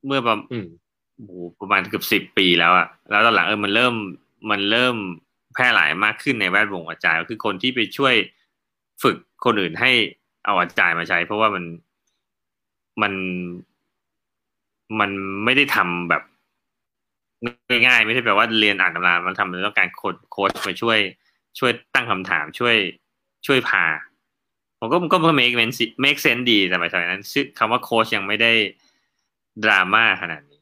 [0.07, 0.67] เมื่อประอืม
[1.15, 3.95] โอ้โหประมาณเกือบสิบปีแล้วอะแล้วตอนหลังเออมันเริ่ม
[4.51, 4.97] มันเริ่ม
[5.55, 8.15] แพร่หลายมากขึ้นในแวดวงอาจารย์ก็คือคนที่ไปช่วย
[9.03, 9.91] ฝึกคนอื่นให้
[10.45, 11.65] เอาอาจายมาใช้ เพราะว่ามัน
[13.03, 13.13] มัน
[15.01, 15.11] มัน
[15.45, 16.23] ไม่ได้ทำแบบ
[17.87, 20.99] ง่ายๆไม่ใช่แบบว่าเรียนอ่านตำรา มันทำมันต้องการโค้ดโค้ชมาช่วย
[21.59, 22.77] ช่วยตั้งคำถามช่วย
[23.47, 23.85] ช่วยพา
[24.79, 28.53] ผมก็มันก็ make sense make sense ดีแต่หมายถึงนั้นชื่อคำว่าโค้ชยังไม่ได้
[29.65, 30.61] ดราม่าขนาดนี้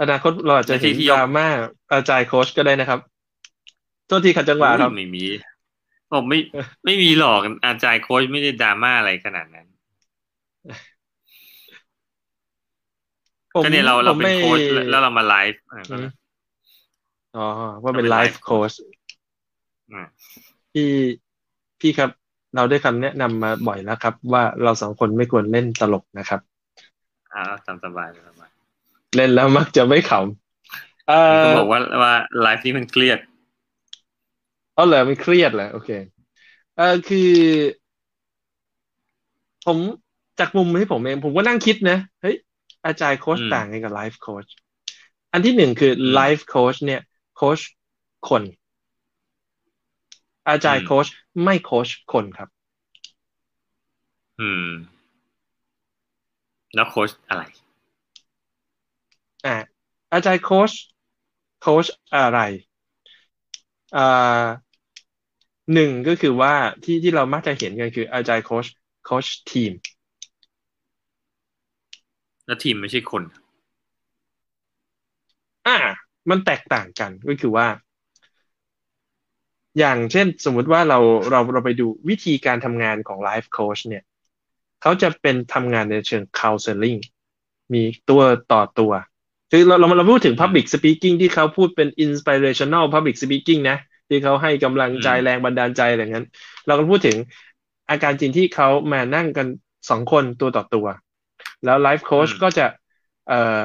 [0.00, 1.46] อนาคตเราอาจจะเห็นดราม่า
[1.92, 3.00] อาจารย์โค้ชก็ได้นะครับ
[4.06, 5.24] โทษทีขัดจังหวะครับไม่มี
[6.12, 6.38] ผมไม่
[6.84, 9.66] ไม่มีหรอกอาจารย์โค้ชไม่ได้ดราม่าอะไรขนาดนั้น
[13.52, 14.58] ก็เนี่ยเราเราเป็นโค้ช
[14.90, 15.60] แล้วเรามาไลฟ์
[17.36, 17.46] อ๋อ
[17.82, 18.72] ว่าเป็น life coach
[20.72, 20.90] พี่
[21.80, 22.10] พี่ครับ
[22.56, 26.40] เราได้คำแนะนำมาบ่อยแล้วครับ ว่าเราสองคนไม่ควรเล่นตลกนะครับ
[27.32, 28.41] อ่าตามสบายสบาย
[29.14, 31.14] เล่นแล้วมักจะไม่ขำเออ
[31.56, 33.18] บอกว่าว่าไลฟ์นี้มันเครียด
[34.74, 35.90] เอาเหรอมันเครียดเหรอโอเค
[36.76, 37.18] เออคือ
[39.64, 39.78] ผม
[40.38, 42.36] จากมุมที่ผมเองผมก็นั่งคิดนะเฮ้ย
[42.86, 44.46] Agile coach ต่างกันกับ life coach
[45.32, 47.00] อันที่หนึ่งคือ life coach เนี่ย
[47.36, 47.60] โค้ช
[48.28, 48.42] คน
[50.48, 51.06] Agile coach
[51.42, 52.48] ไม่โค้ชคนครับ
[54.38, 54.68] อืม
[56.74, 57.42] แล้วโค้ชอะไร
[59.44, 59.50] อ่า
[60.12, 60.72] Agile coach
[61.60, 62.38] โค้ชอะไร
[63.94, 64.00] อ่า
[65.72, 68.66] หนึ่งก็คือว่าที่ที่เรามักจะเห็นกันคืออาจารย์โค้ช
[69.04, 69.72] โค้ชทีม
[72.46, 73.22] แล้วทีมไม่ใช่คน
[75.66, 75.76] อ่า
[76.30, 77.66] มันแตกต่างกันก็คือว่า
[79.78, 80.98] อย่างเช่นสมมุติว่าเรา
[81.30, 84.02] เราเราไปดูวิธีการทำงานของไลฟ์โค้ชเนี่ย
[84.82, 87.00] เขาจะเป็นทำงานในเชิง counseling
[87.74, 88.22] มีตัว
[88.52, 88.92] ต่อตัว
[89.54, 93.78] คือเราเราเราพูดถึง public speaking ที่เขาพูดเป็น inspirational public speaking นะ
[94.08, 96.26] ที่เขาให้กำลังใจแรงบันดาลใจอะไรเงี้ย
[96.66, 97.16] เราก็พูดถึง
[97.90, 99.46] อาการจริงที่เขามานั่งกัน
[99.90, 100.86] สองคนตัวต่อตัว
[101.64, 102.66] แล้วไลฟ์โค้ชก็จะ
[103.28, 103.62] เอ่อ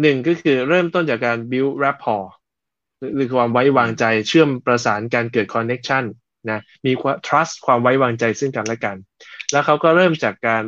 [0.00, 2.26] หนึ่งก็คือเริ่มต้นจากการ build rapport
[3.14, 6.04] หรือความไว้วางใจเชื่อมประสานการเกิด connection
[6.50, 8.96] นะมีความ trust ความไว้วางใจซึ่งกันและกัน
[9.52, 10.62] แล้วเขาก็เริ่มจากการ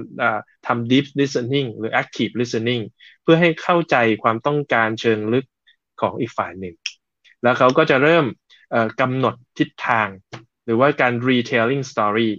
[0.66, 2.82] ทำ deep listening หรือ active listening
[3.22, 5.46] เพื่อให้เข้าใจความต้องการเชิงลึก
[6.00, 6.74] ของอีกฝ่ายหนึ่ง
[7.42, 8.24] แล้วเขาก็จะเริ่ม
[9.00, 10.08] กำหนดทิศทาง
[10.64, 12.30] หรือว่าการ retelling story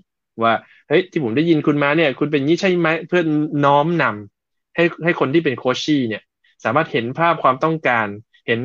[0.44, 0.54] ว่า
[0.88, 3.22] เฮ้ยที่ผมได้ยินคุณมาเนี่ยคุณเป็นนี้ใช่ไหมเพื่อ
[3.66, 6.24] น้อมนำให้ให้คนที่เป็นโคชชี่เนี่ย
[6.64, 8.08] สามารถเห็นภาพความต้องการ
[8.48, 8.62] เห็น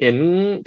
[0.00, 0.16] เห็น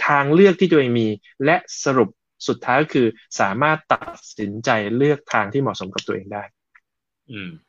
[0.08, 1.08] ทางเลือกที่ตัวเองมี
[1.44, 2.08] และสรุป
[2.48, 3.06] สุดท้ายก็คือ
[3.40, 6.42] สามารถตัดสินใจเลือกทางที่เหมาะสมกับตัวเองได้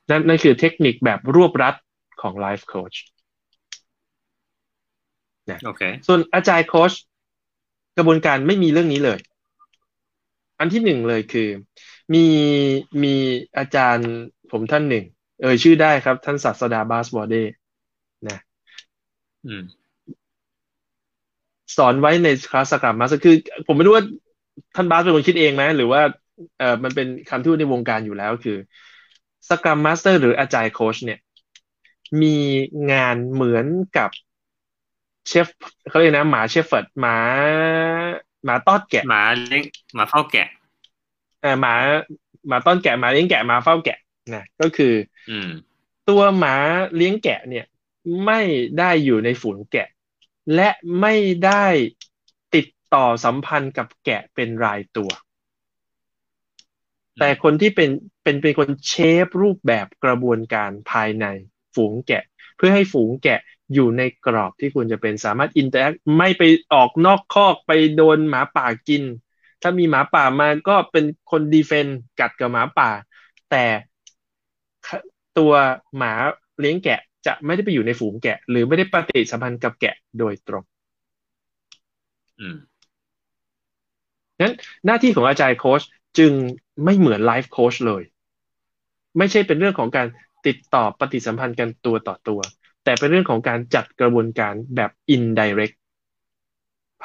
[0.10, 1.76] นั่นนั่นคือเทคนิคแบบรวบรัด
[2.22, 2.94] ของไลฟ์โค้ช
[5.50, 6.92] นะโอเคส่วนอาจารย์โค้ช
[7.98, 9.20] กระบวนการไม่มีเรื่องนี้เลย
[10.60, 11.50] อันที่หนึ่งเลยคือ
[12.14, 12.26] มี
[13.04, 13.16] มี
[13.58, 14.10] อาจารย์
[14.52, 15.06] ผมท่านหนึ่ง
[15.42, 17.36] เอ่ยชื่อได้ครับ ท่านศาสดาบาสบอเด
[18.28, 18.40] นะ
[21.78, 23.36] สอนไว้ในคลาสกรรมมาสคือ
[23.68, 24.04] ผมไม่รู้ว่า
[24.76, 26.02] ท่านบาสเป็นคนคิดเองไหมหรือว่า
[26.60, 28.58] เออมันเป็นคำที่ในวงการอยู่แล้วคือ
[29.50, 31.20] Scrum Master หรือ Agile coach เนี่ย
[32.22, 32.38] มี
[32.92, 33.66] งานเหมือน
[33.98, 34.10] กับ
[35.28, 35.48] shep
[35.90, 37.18] เขาเรียกนะหมา shepherd หมา
[38.46, 39.64] หมาต้อนแกะหมาเลี้ยง
[39.96, 40.48] หมาเฝ้าแกะ
[41.62, 41.74] หมา
[42.48, 43.98] หมาต้อนแกะหมาเลี้ยงแกะหมาเฝ้าแกะ
[44.34, 44.94] นะก็คือ
[45.30, 45.40] อื
[46.10, 46.56] ตัวหมา
[46.96, 47.66] เลี้ยงแกะเนี่ย
[48.26, 48.42] ไม่
[48.80, 49.88] ได้อยู่ในฝูงแกะ
[50.56, 50.70] และ
[51.02, 51.66] ไม่ได้
[52.96, 55.12] ติดต่อสัมพันธ์กับแกะเป็นรายตัว
[57.20, 57.90] แต่คนที่เป็น
[58.24, 61.26] เป็นเป็นคน shape รูปแบบกระบวนการภายใน
[61.76, 62.24] ฝูงแกะ
[62.58, 63.40] เพื่อให้ฝูงแกะ
[63.74, 66.44] อยู่ในกรอบที่ควรจะเป็นสามารถ interact ไม่ไป
[66.74, 69.04] ออกนอกคอกไปโดนหมาป่ากิน
[69.62, 71.88] ถ้ามีหมาป่ามาก็เป็นคน defend
[72.20, 72.90] กัดกับหมาป่า
[73.52, 73.66] แต่
[75.38, 75.54] ตัว
[75.98, 76.14] หมา
[76.60, 80.64] เลี้ยงแกะจะไม่ได้ไปอยู่ในฝูงแกะ หรือไม่ได้ปฏิสัมพันธ์กับแกะโดยตรง
[82.40, 82.58] อืม
[84.42, 84.54] นั้น
[84.86, 85.82] หน้าที่ของ Agile coach
[86.18, 86.34] จึง
[86.84, 88.04] ไม่เหมือน life coach เลย
[89.18, 90.08] ไม่ใช่เป็นเรื่องของการ
[90.48, 92.40] ติดต่อปฏิสัมพันธ์กันตัวต่อตัว
[92.84, 95.76] แต่เป็นเรื่องของการจัดกระบวนการแบบ indirect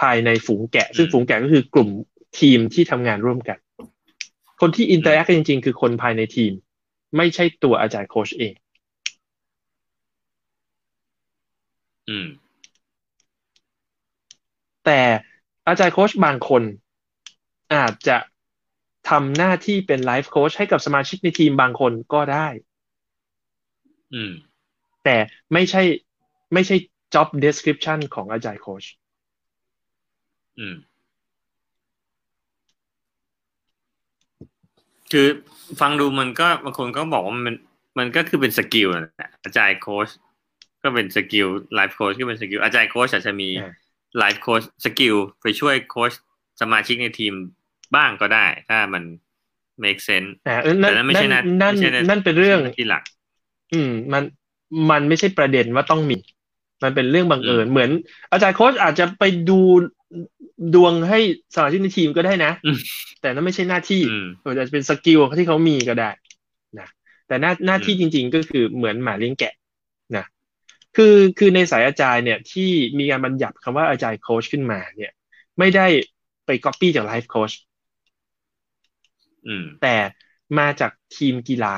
[0.00, 1.88] ภายในฝูงแกะ ซึ่งฝูงแกะก็คือกลุ่ม
[2.38, 3.58] ทีมที่ทำงานร่วมกัน
[4.60, 6.52] คนที่ interact จริง ๆ คือคนภายในทีม
[7.16, 8.54] ไม่ใช่ตัว Agile coach เอง
[12.08, 12.26] อืม
[14.84, 15.00] แต่
[15.68, 16.62] อาจารย์โค้ชบางคน
[17.74, 18.16] อาจจะ
[19.10, 22.48] ทำหน้าที่เป็นไลฟ์โค้ชให้กับสมาชิกในทีมบางคนก็ได้
[24.14, 24.32] อืม
[25.04, 25.16] แต่
[25.52, 25.82] ไม่ใช่
[26.52, 26.76] ไม่ใช่
[27.14, 28.84] จ็อบเดสคริปชันของอาจารย์โค้ช
[30.58, 30.74] อืม
[35.12, 35.26] คือ
[35.80, 37.54] ฟังดูมันก็บางคนก็บอกว่ามัน
[37.98, 40.08] มันก็คือเป็น skill นะ Agile Coach
[40.82, 43.48] ก็เป็น skill life coach ก็เป็น skill Agile Coach อาจจะมี
[44.18, 46.12] life coach skill ไปช่วยโค้ช
[46.60, 47.34] สมาชิกในทีม
[47.97, 49.03] บ้างก็ได้ ถ้ามัน
[49.84, 51.45] make sense แต่นั่นไม่ใช่นั่น
[52.09, 53.03] นั่นเป็นเรื่องที่หลัก
[53.74, 54.22] อืม มัน
[54.91, 56.18] มันไม่ใช่ประเด็นว่าต้องมี
[56.84, 57.91] มันเป็นเรื่องบังเอิญเหมือน
[58.30, 59.61] Agile Coach อาจจะไปดู
[60.74, 61.18] ดวงให้
[61.55, 62.53] สมาชิกในทีมก็ได้นะ
[63.20, 64.03] แต่นั่นไม่ใช่หน้าที่
[64.43, 66.11] อาจจะเป็น skill ที่เขามีก็ได้
[66.78, 66.88] นะ
[67.26, 69.55] แต่หน้าหน้าที่จริง ๆ ก็คือเหมือนหมาเลี้ยงแกะ
[70.16, 70.24] นะ
[70.97, 75.12] คือคือในสาย Agile เนี่ยที่มีการบัญญัติคำว่า Agile Coach ขึ้นมา เนี่ย
[75.59, 75.86] ไม่ได้
[76.47, 77.52] ไปก๊อปปี้จาก life coach
[79.80, 79.97] แต่
[80.59, 81.74] มาจากทีมกีฬา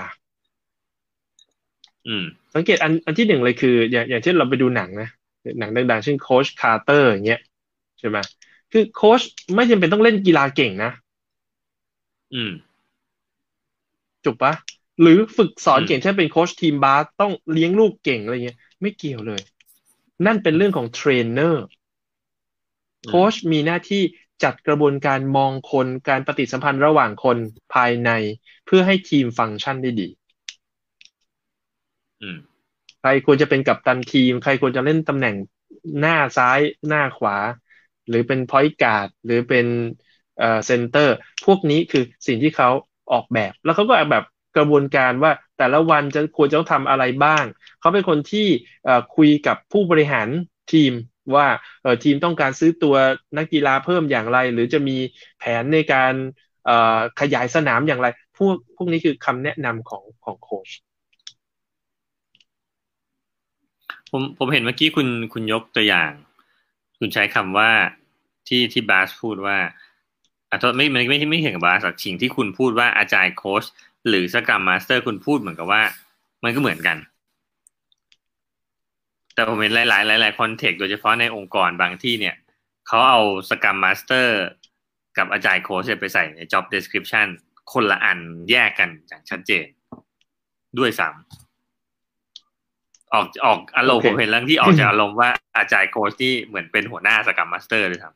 [2.54, 5.08] สังเกตอันอันที่หนึ่งเลยคือ อย่างอย่างเช่นเราไปดูหนังนะ
[5.58, 7.40] หนังดังๆเช่นโค้ชคาร์เตอร์อย่างเงี้ย
[7.98, 8.18] ใช่ไหม
[8.72, 9.20] คือโค้ช
[9.54, 10.90] ไม่จำเป็นต้องเล่นกีฬาเก่งนะ
[12.34, 12.52] อืม
[14.24, 14.54] จบปะ
[15.00, 19.40] หรือฝึกสอนเก่งเช่นเป็นโค้ชทีมบาสต้องเลี้ยงลูกเก่งอะไรเงี้ย ไม่เกี่ยวเลย
[20.26, 21.64] นั่นเป็นเรื่องของเทรนเนอร์
[23.06, 24.02] โค้ชมีหน้าที่
[24.42, 27.38] จัดกระบวนการมองคนการปฏิสัมพันธ์ระหว่างคน
[27.74, 28.10] ภายใน
[28.66, 30.08] เพื่อให้ทีมฟังก์ชันได้ดี
[33.00, 35.34] ใครควรจะเป็นกัปตันทีม ใครควรจะเล่นตำแหน่ง
[36.00, 37.36] หน้าซ้ายหน้าขวา
[38.08, 39.66] หรือเป็น point guard หรือเป็น
[40.38, 41.14] เอ่อ center
[41.46, 42.70] พวกนี้คือสิ่งที่เขา
[43.12, 44.24] ออกแบบ แล้วเขาก็แบบ
[44.56, 47.44] กระบวนการว่าแต่ละวันจะควรจะต้องทำอะไรบ้าง
[47.80, 48.46] เขาเป็นคนที่
[49.16, 50.28] คุยกับผู้บริหาร
[50.72, 50.92] ทีม
[51.34, 51.46] ว่า
[51.82, 52.94] เออทีมต้องการซื้อตัว
[53.38, 54.96] นักกีฬาเพิ่มอย่างไร หรือจะมี
[55.38, 56.14] แผนในการ
[57.20, 58.06] ขยายสนามอย่างไร
[58.38, 60.70] พวกพวกนี้คือคำแนะนำของของโค้ช
[64.10, 66.10] ผมผมเห็นเมื่อกี้คุณคุณยกตัวอย่าง
[66.98, 67.70] คุณใช้คำว่า
[68.48, 69.58] ที่ที่บาสพูดว่า
[70.50, 73.64] อะไม่ไม่ไม่ไม่เห็นกับบาสสิ่งที่คุณพูดว่า Agile Coach
[74.08, 75.82] หรือ Scrum Master คุณพูดเหมือนกับว่า
[76.44, 76.96] มันก็เหมือนกัน
[79.34, 82.34] แต่ผมเห็นหลายหลายหลายหลาย context โดยเฉพาะในองค์กรบางที่เนี่ย
[82.86, 83.20] เขาเอา
[83.50, 84.40] Scrum Master
[85.18, 87.28] กับ Agile Coach ไปใส่ใน job description
[87.72, 88.18] คนละอัน
[88.50, 89.66] แยกกันอย่างชัดเจน
[90.78, 98.14] ด้วยซ้ำออกออกอารมณ์ผมเห็นเรื่องที่ออกจากอารมณ์ว่า Agile Coach ที่เหมือนเป็นหัวหน้า Scrum Master เลยครับ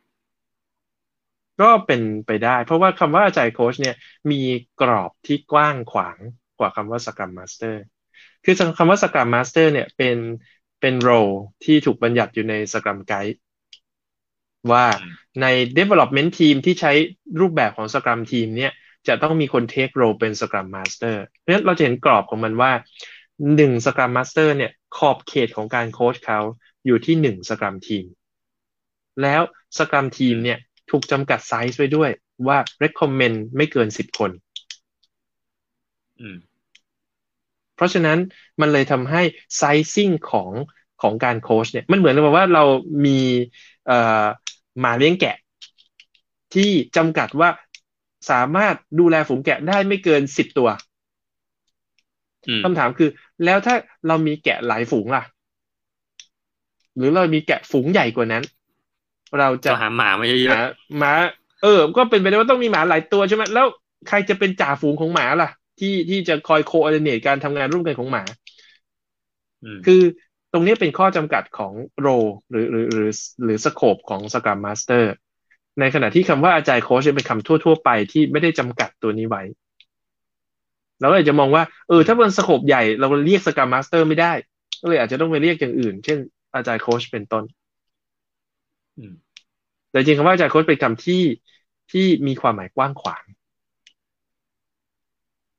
[1.60, 3.96] ก็เป็นไปได้ เพราะว่าคำว่า Agile Coach เนี่ย
[4.30, 4.40] มี
[4.80, 6.16] กรอบที่กว้างขวาง
[6.58, 7.82] กว่าคำว่า Scrum Master
[8.44, 10.16] คือคำว่า Scrum Master เนี่ยเป็น
[10.80, 11.10] เป็น role
[11.64, 13.40] ที่ถูกบัญญัติอยู่ใน Scrum Guide
[14.72, 14.86] ว่า
[15.42, 15.46] ใน
[15.78, 16.92] development team ที่ใช้
[17.40, 18.72] รูปแบบของ Scrum Team เนี่ย
[19.08, 22.72] จะต้องมีคน take role เป็น Scrum Master เพราะฉะนั้นเราจะเห็นกรอบของมันว่า
[23.56, 26.40] หนึ่ง Scrum Master เนี่ยขอบเขตของการโค้ชเขา
[26.86, 28.04] อยู่ที่หนึ่ง Scrum Team
[29.22, 29.42] แล้ว
[29.78, 30.58] Scrum Team เนี่ย
[30.90, 32.10] ถูกจำกัดไซส์ไว้ด้วย
[32.48, 34.30] ว่า recommend ไม่เกินสิบคน
[37.76, 38.18] เพราะฉะนั้น
[38.60, 39.22] มันเลยทำให้
[39.56, 39.62] ไซ
[39.94, 40.52] ซิ่งของ
[41.02, 42.64] ของการโค้ชเนี่ย มันเหมือนกับว่าเรา
[43.06, 43.20] มี
[43.86, 44.24] เอ่อ
[44.80, 45.36] หมาเลี้ยงแกะ
[46.54, 47.50] ที่จำกัดว่า
[48.30, 50.68] สามารถดูแลฝูงแกะได้ไม่เกินสิบตัว
[52.62, 53.08] คำถามคือ
[53.44, 53.74] แล้วถ้า
[54.06, 55.22] เรามีแกะหลายฝูงล่ะ
[56.96, 58.44] หรือเรามีแกะฝูงใหญ่กว่านั้น
[59.38, 60.60] เราจะหาหมาไม่เยอะ
[60.98, 61.12] หมา
[61.62, 63.66] เออ ก็เป็นไปได้ว่าต้องมีหมาหลายตัวใช่ไหมแล้ว
[64.08, 65.48] ใครจะเป็นจ่าฝูงของหมาล่ะ
[65.78, 68.22] ที่ที่จะคอย coordinate การทำงานร่วมกันของหมา
[69.86, 70.02] คือ
[70.52, 72.08] ตรงนี้เป็นข้อจำกัดของ role
[72.50, 73.10] หรือหรือหรือ
[73.44, 75.12] หรือ scope ของ Scrum Master
[75.80, 79.42] ในขณะที่คำว่า Agile Coach เป็นคำทั่ว ๆ ไปที่ไม่ได้จำกัดตัวนี้ไว้
[81.00, 84.32] เราเลยจะมองว่าเออถ้าเป็น scope ใหญ่เราเรียก Scrum Master ไม่ได้
[84.80, 86.18] ก็เลยอาจจะต้องไปเรียกอย่างอื่น เช่น
[86.54, 87.44] Agile Coach เป็นต้น
[89.90, 91.22] แต่จริงคำว่า Agile Coach เป็นคำที่
[91.92, 93.25] ที่มีความหมายกว้างขวาง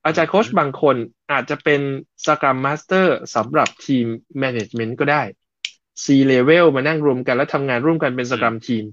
[0.07, 0.95] Agile Coach บางคน
[1.31, 1.81] อาจจะเป็น
[2.25, 4.05] Scrum Master สำหรับทีม
[4.39, 5.23] management ก็ได้
[6.03, 8.83] C level มานั่งรวมกันแล้วทำงานร่วมกันเป็น Scrum Team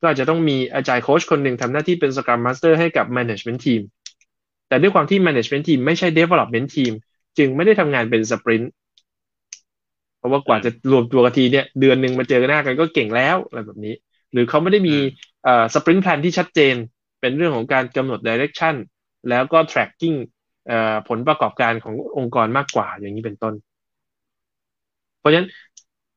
[0.00, 3.80] ก็อาจจะต้องมี Agile Coach คนหนึ่งทำหน้าที่เป็น Scrum Master ให้กับ management team
[4.68, 6.92] แต่ด้วยความที่แมเนจเมนต์ทีมไม่ใช่ development ทีม
[7.38, 8.72] จึงไม่ได้ทำงานเป็น sprint
[10.18, 13.94] เพราะว่ากว่าจะรวมตัวกันทีเนี่ยเดือนหนึ่งมาเจอหน้ากันก็เก่งแล้วอะไรแบบนี้
[14.32, 14.96] หรือเขาไม่ได้มี
[15.74, 16.74] sprint plan ที่ชัดเจน
[17.20, 18.74] เป็นเรื่องของการกำหนด direction
[19.30, 20.18] แล้วก็ tracking
[21.08, 23.54] ผลประกอบการขององค์กรมากกว่าอย่างนี้เป็นต้น
[25.18, 25.48] เพราะฉะนั้น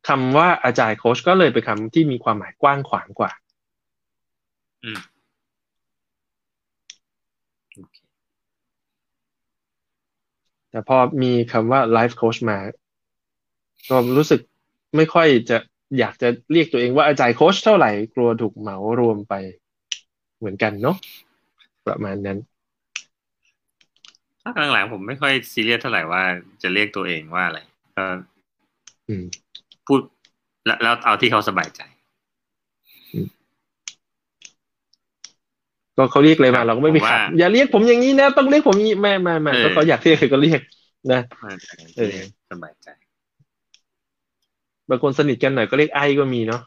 [0.07, 3.31] คำว่า Agile Coach ก็เลยเป็นคำที่มีความหมายกว้างขวางกว่า
[10.69, 12.57] แต่พอมีคำว่า life coach มา
[13.89, 14.41] ก็รู้สึก
[14.95, 15.57] ไม่ค่อยจะ
[15.99, 19.33] อยากจะเรียกตัวเองว่าอาจารย์โค้ชเท่าไหร่กลัวถูกเหมารวมไป
[20.37, 20.97] เหมือนกันเนาะ
[21.87, 22.37] ประมาณนั้น
[24.47, 26.23] พักหลังๆผมไม่ค่อยซีเรียสเท่าไหร่ว่า
[26.63, 27.59] จะเรียกตัวเองว่าอะไร
[27.97, 28.05] ก็
[29.87, 29.99] พูด
[30.65, 31.81] แล้วเอาที่เขาสบายใจ
[35.97, 40.61] ก็เขาเรียกเลยมาเราก็ไม่มีขัดอย่าเรียกผมอย่างนี้นะ ต้องเรียกผมอย่างนี้แม่แม่แม่ก็เขาอยากเรียกก็เรียก
[41.11, 41.21] นะ
[41.97, 42.15] เออ
[42.51, 42.87] สบายใจ
[44.89, 46.61] บางคนสนิทกันหน่อยก็เรียกไอ้ก็มีเนาะ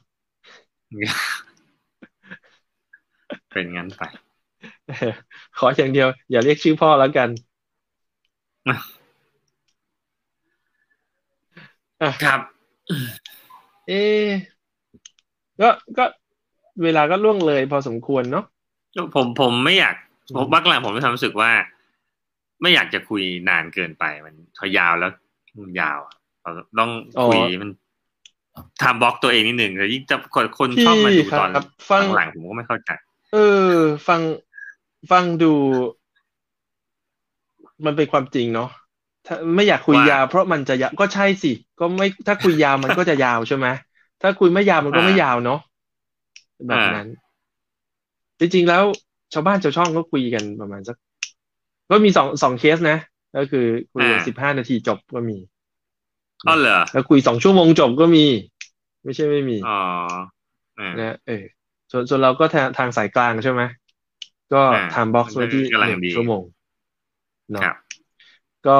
[3.52, 4.02] เป็นงั้นไป
[5.58, 7.28] ขออย่างเดียว อย่าเรียกชื่อพ่อแล้วกัน
[12.24, 12.40] ครับ
[13.88, 13.92] เอ
[15.60, 15.68] ก็
[15.98, 16.04] ก็
[16.82, 18.44] เวลาก็ล่วงเลยพอสมควรเนาะ
[19.14, 19.94] ผมผมไม่อยาก
[20.36, 21.50] ผมบักหลังผมมีความรู้สึกว่า
[22.62, 25.12] ไม่อยากจะคุยนานเกินไป มันพอยาวแล้ว
[25.62, 25.98] มันยาว
[26.78, 26.90] ต้อง
[27.28, 27.70] คุยมัน
[28.82, 31.50] ทำบล็อกตัวเองนิดหนึ่งแต่ยิ่งจะคนคนชอบมาดูตอน
[31.90, 32.90] ฟังหลังผมก็ไม่เข้าใจ
[33.32, 33.36] เอ
[33.72, 33.74] อ
[34.08, 34.20] ฟัง
[35.10, 35.52] ฟังดู
[37.86, 38.68] มันเป็นความจริงเนาะ
[39.26, 43.66] ถ้าไม่อยากคุยยาวเพราะมันจะยาวก็ใช่สิ ก็ไม่ถ้าคุยยาวมันก็จะยาวใช่ไหม
[44.22, 45.60] ถ้าคุยไม่ยาวมันก็ไม่ยาวเนาะ
[46.68, 47.06] แบบนั้น
[48.40, 48.84] จริงๆแล้ว
[49.32, 50.96] ชาวบ้านชาวช่องก็คุยกันประมาณสัก
[51.90, 52.98] ก็มีสองสองเคสนะ
[53.36, 55.36] ก็คือคุยสิบห้านาทีจบก็มี
[56.46, 58.24] อ๋อเหรอแล้วคุยสองชั่วโมงจบก็มี
[59.04, 59.78] ไม่ใช่ไม่มีอ๋อ
[60.98, 61.44] นะเออ
[61.90, 63.62] ส่วนส่วนเราก็ทางทางสายกลางใช่ไหม
[64.52, 64.62] ก็
[64.94, 66.42] ทำบ็อกซ์ไว้ที่หนึ่งชั่วโมง
[67.52, 67.64] เนาะ
[68.66, 68.78] ก็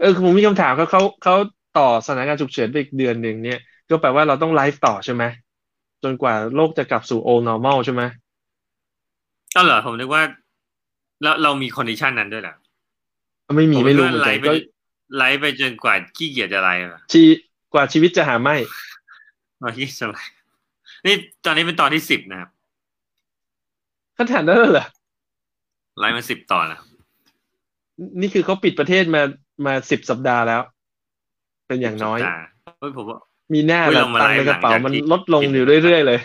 [0.00, 1.34] เออผมมีคำถามเขาเขาเขา
[1.78, 3.58] ต่อสถานการณ์ฉุกเฉินไปอีกเดือนหนึ่งเนี่ย
[3.90, 5.24] ก็แปลว่าเราต้องไลฟ์ต่อใช่ไหม
[6.02, 8.02] จนกว่าโลกจะกลับสู่ old normal ใช่ไหม
[9.54, 10.22] ก็เหรอผมนึกว่า
[11.22, 12.56] เราเรามี condition นั้นด้วยแหละ
[13.56, 14.52] ไม่มีไม่รู้เหมือนกันก็
[15.16, 16.82] ไลฟ์ไปจนกว่าขี้เกียจจะไลฟ์
[17.12, 17.22] ชี
[17.72, 18.56] กว่าชีวิตจะหาไม่
[19.62, 20.26] มาที่สมัย
[21.06, 21.14] นี่
[21.44, 22.50] ตอนนี้เป็นตอนที่สิบนะครับ
[24.16, 24.86] ขนาดนั้นเหรอ
[25.98, 26.80] ไลฟ์มาสิบตอนแล้ว
[28.20, 29.22] นี่คือเขาปิดประเทศมา
[29.66, 30.62] มาสิบสัปดาห์แล้ว
[31.66, 32.18] เป็นอย่างน้อย
[32.96, 33.18] ผมว่า
[33.54, 36.18] มีหน้าแล้วตังในกระเป๋ามันลดลงอยู่เรื่อยๆเลย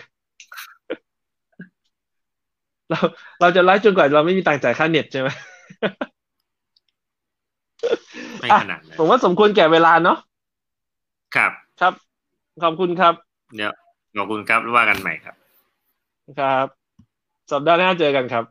[2.90, 2.98] เรา
[3.40, 5.28] เราจะไลฟ์จนกว่าเราไม่มีตังจ่ายค่าเน็ตใช่ไหม
[8.40, 10.18] ไม่ขนาดผมว่าสมควรแก่เวลาเนาะ
[11.36, 11.92] ครับ ครับ
[12.62, 13.14] ขอบคุณครับ
[13.56, 13.72] เดี๋ยว
[14.16, 15.34] ขอบคุณครับว่ากันใหม่ครับ
[16.40, 16.66] ครับ
[17.52, 18.44] สัปดาห์หน้าเจอกันครับ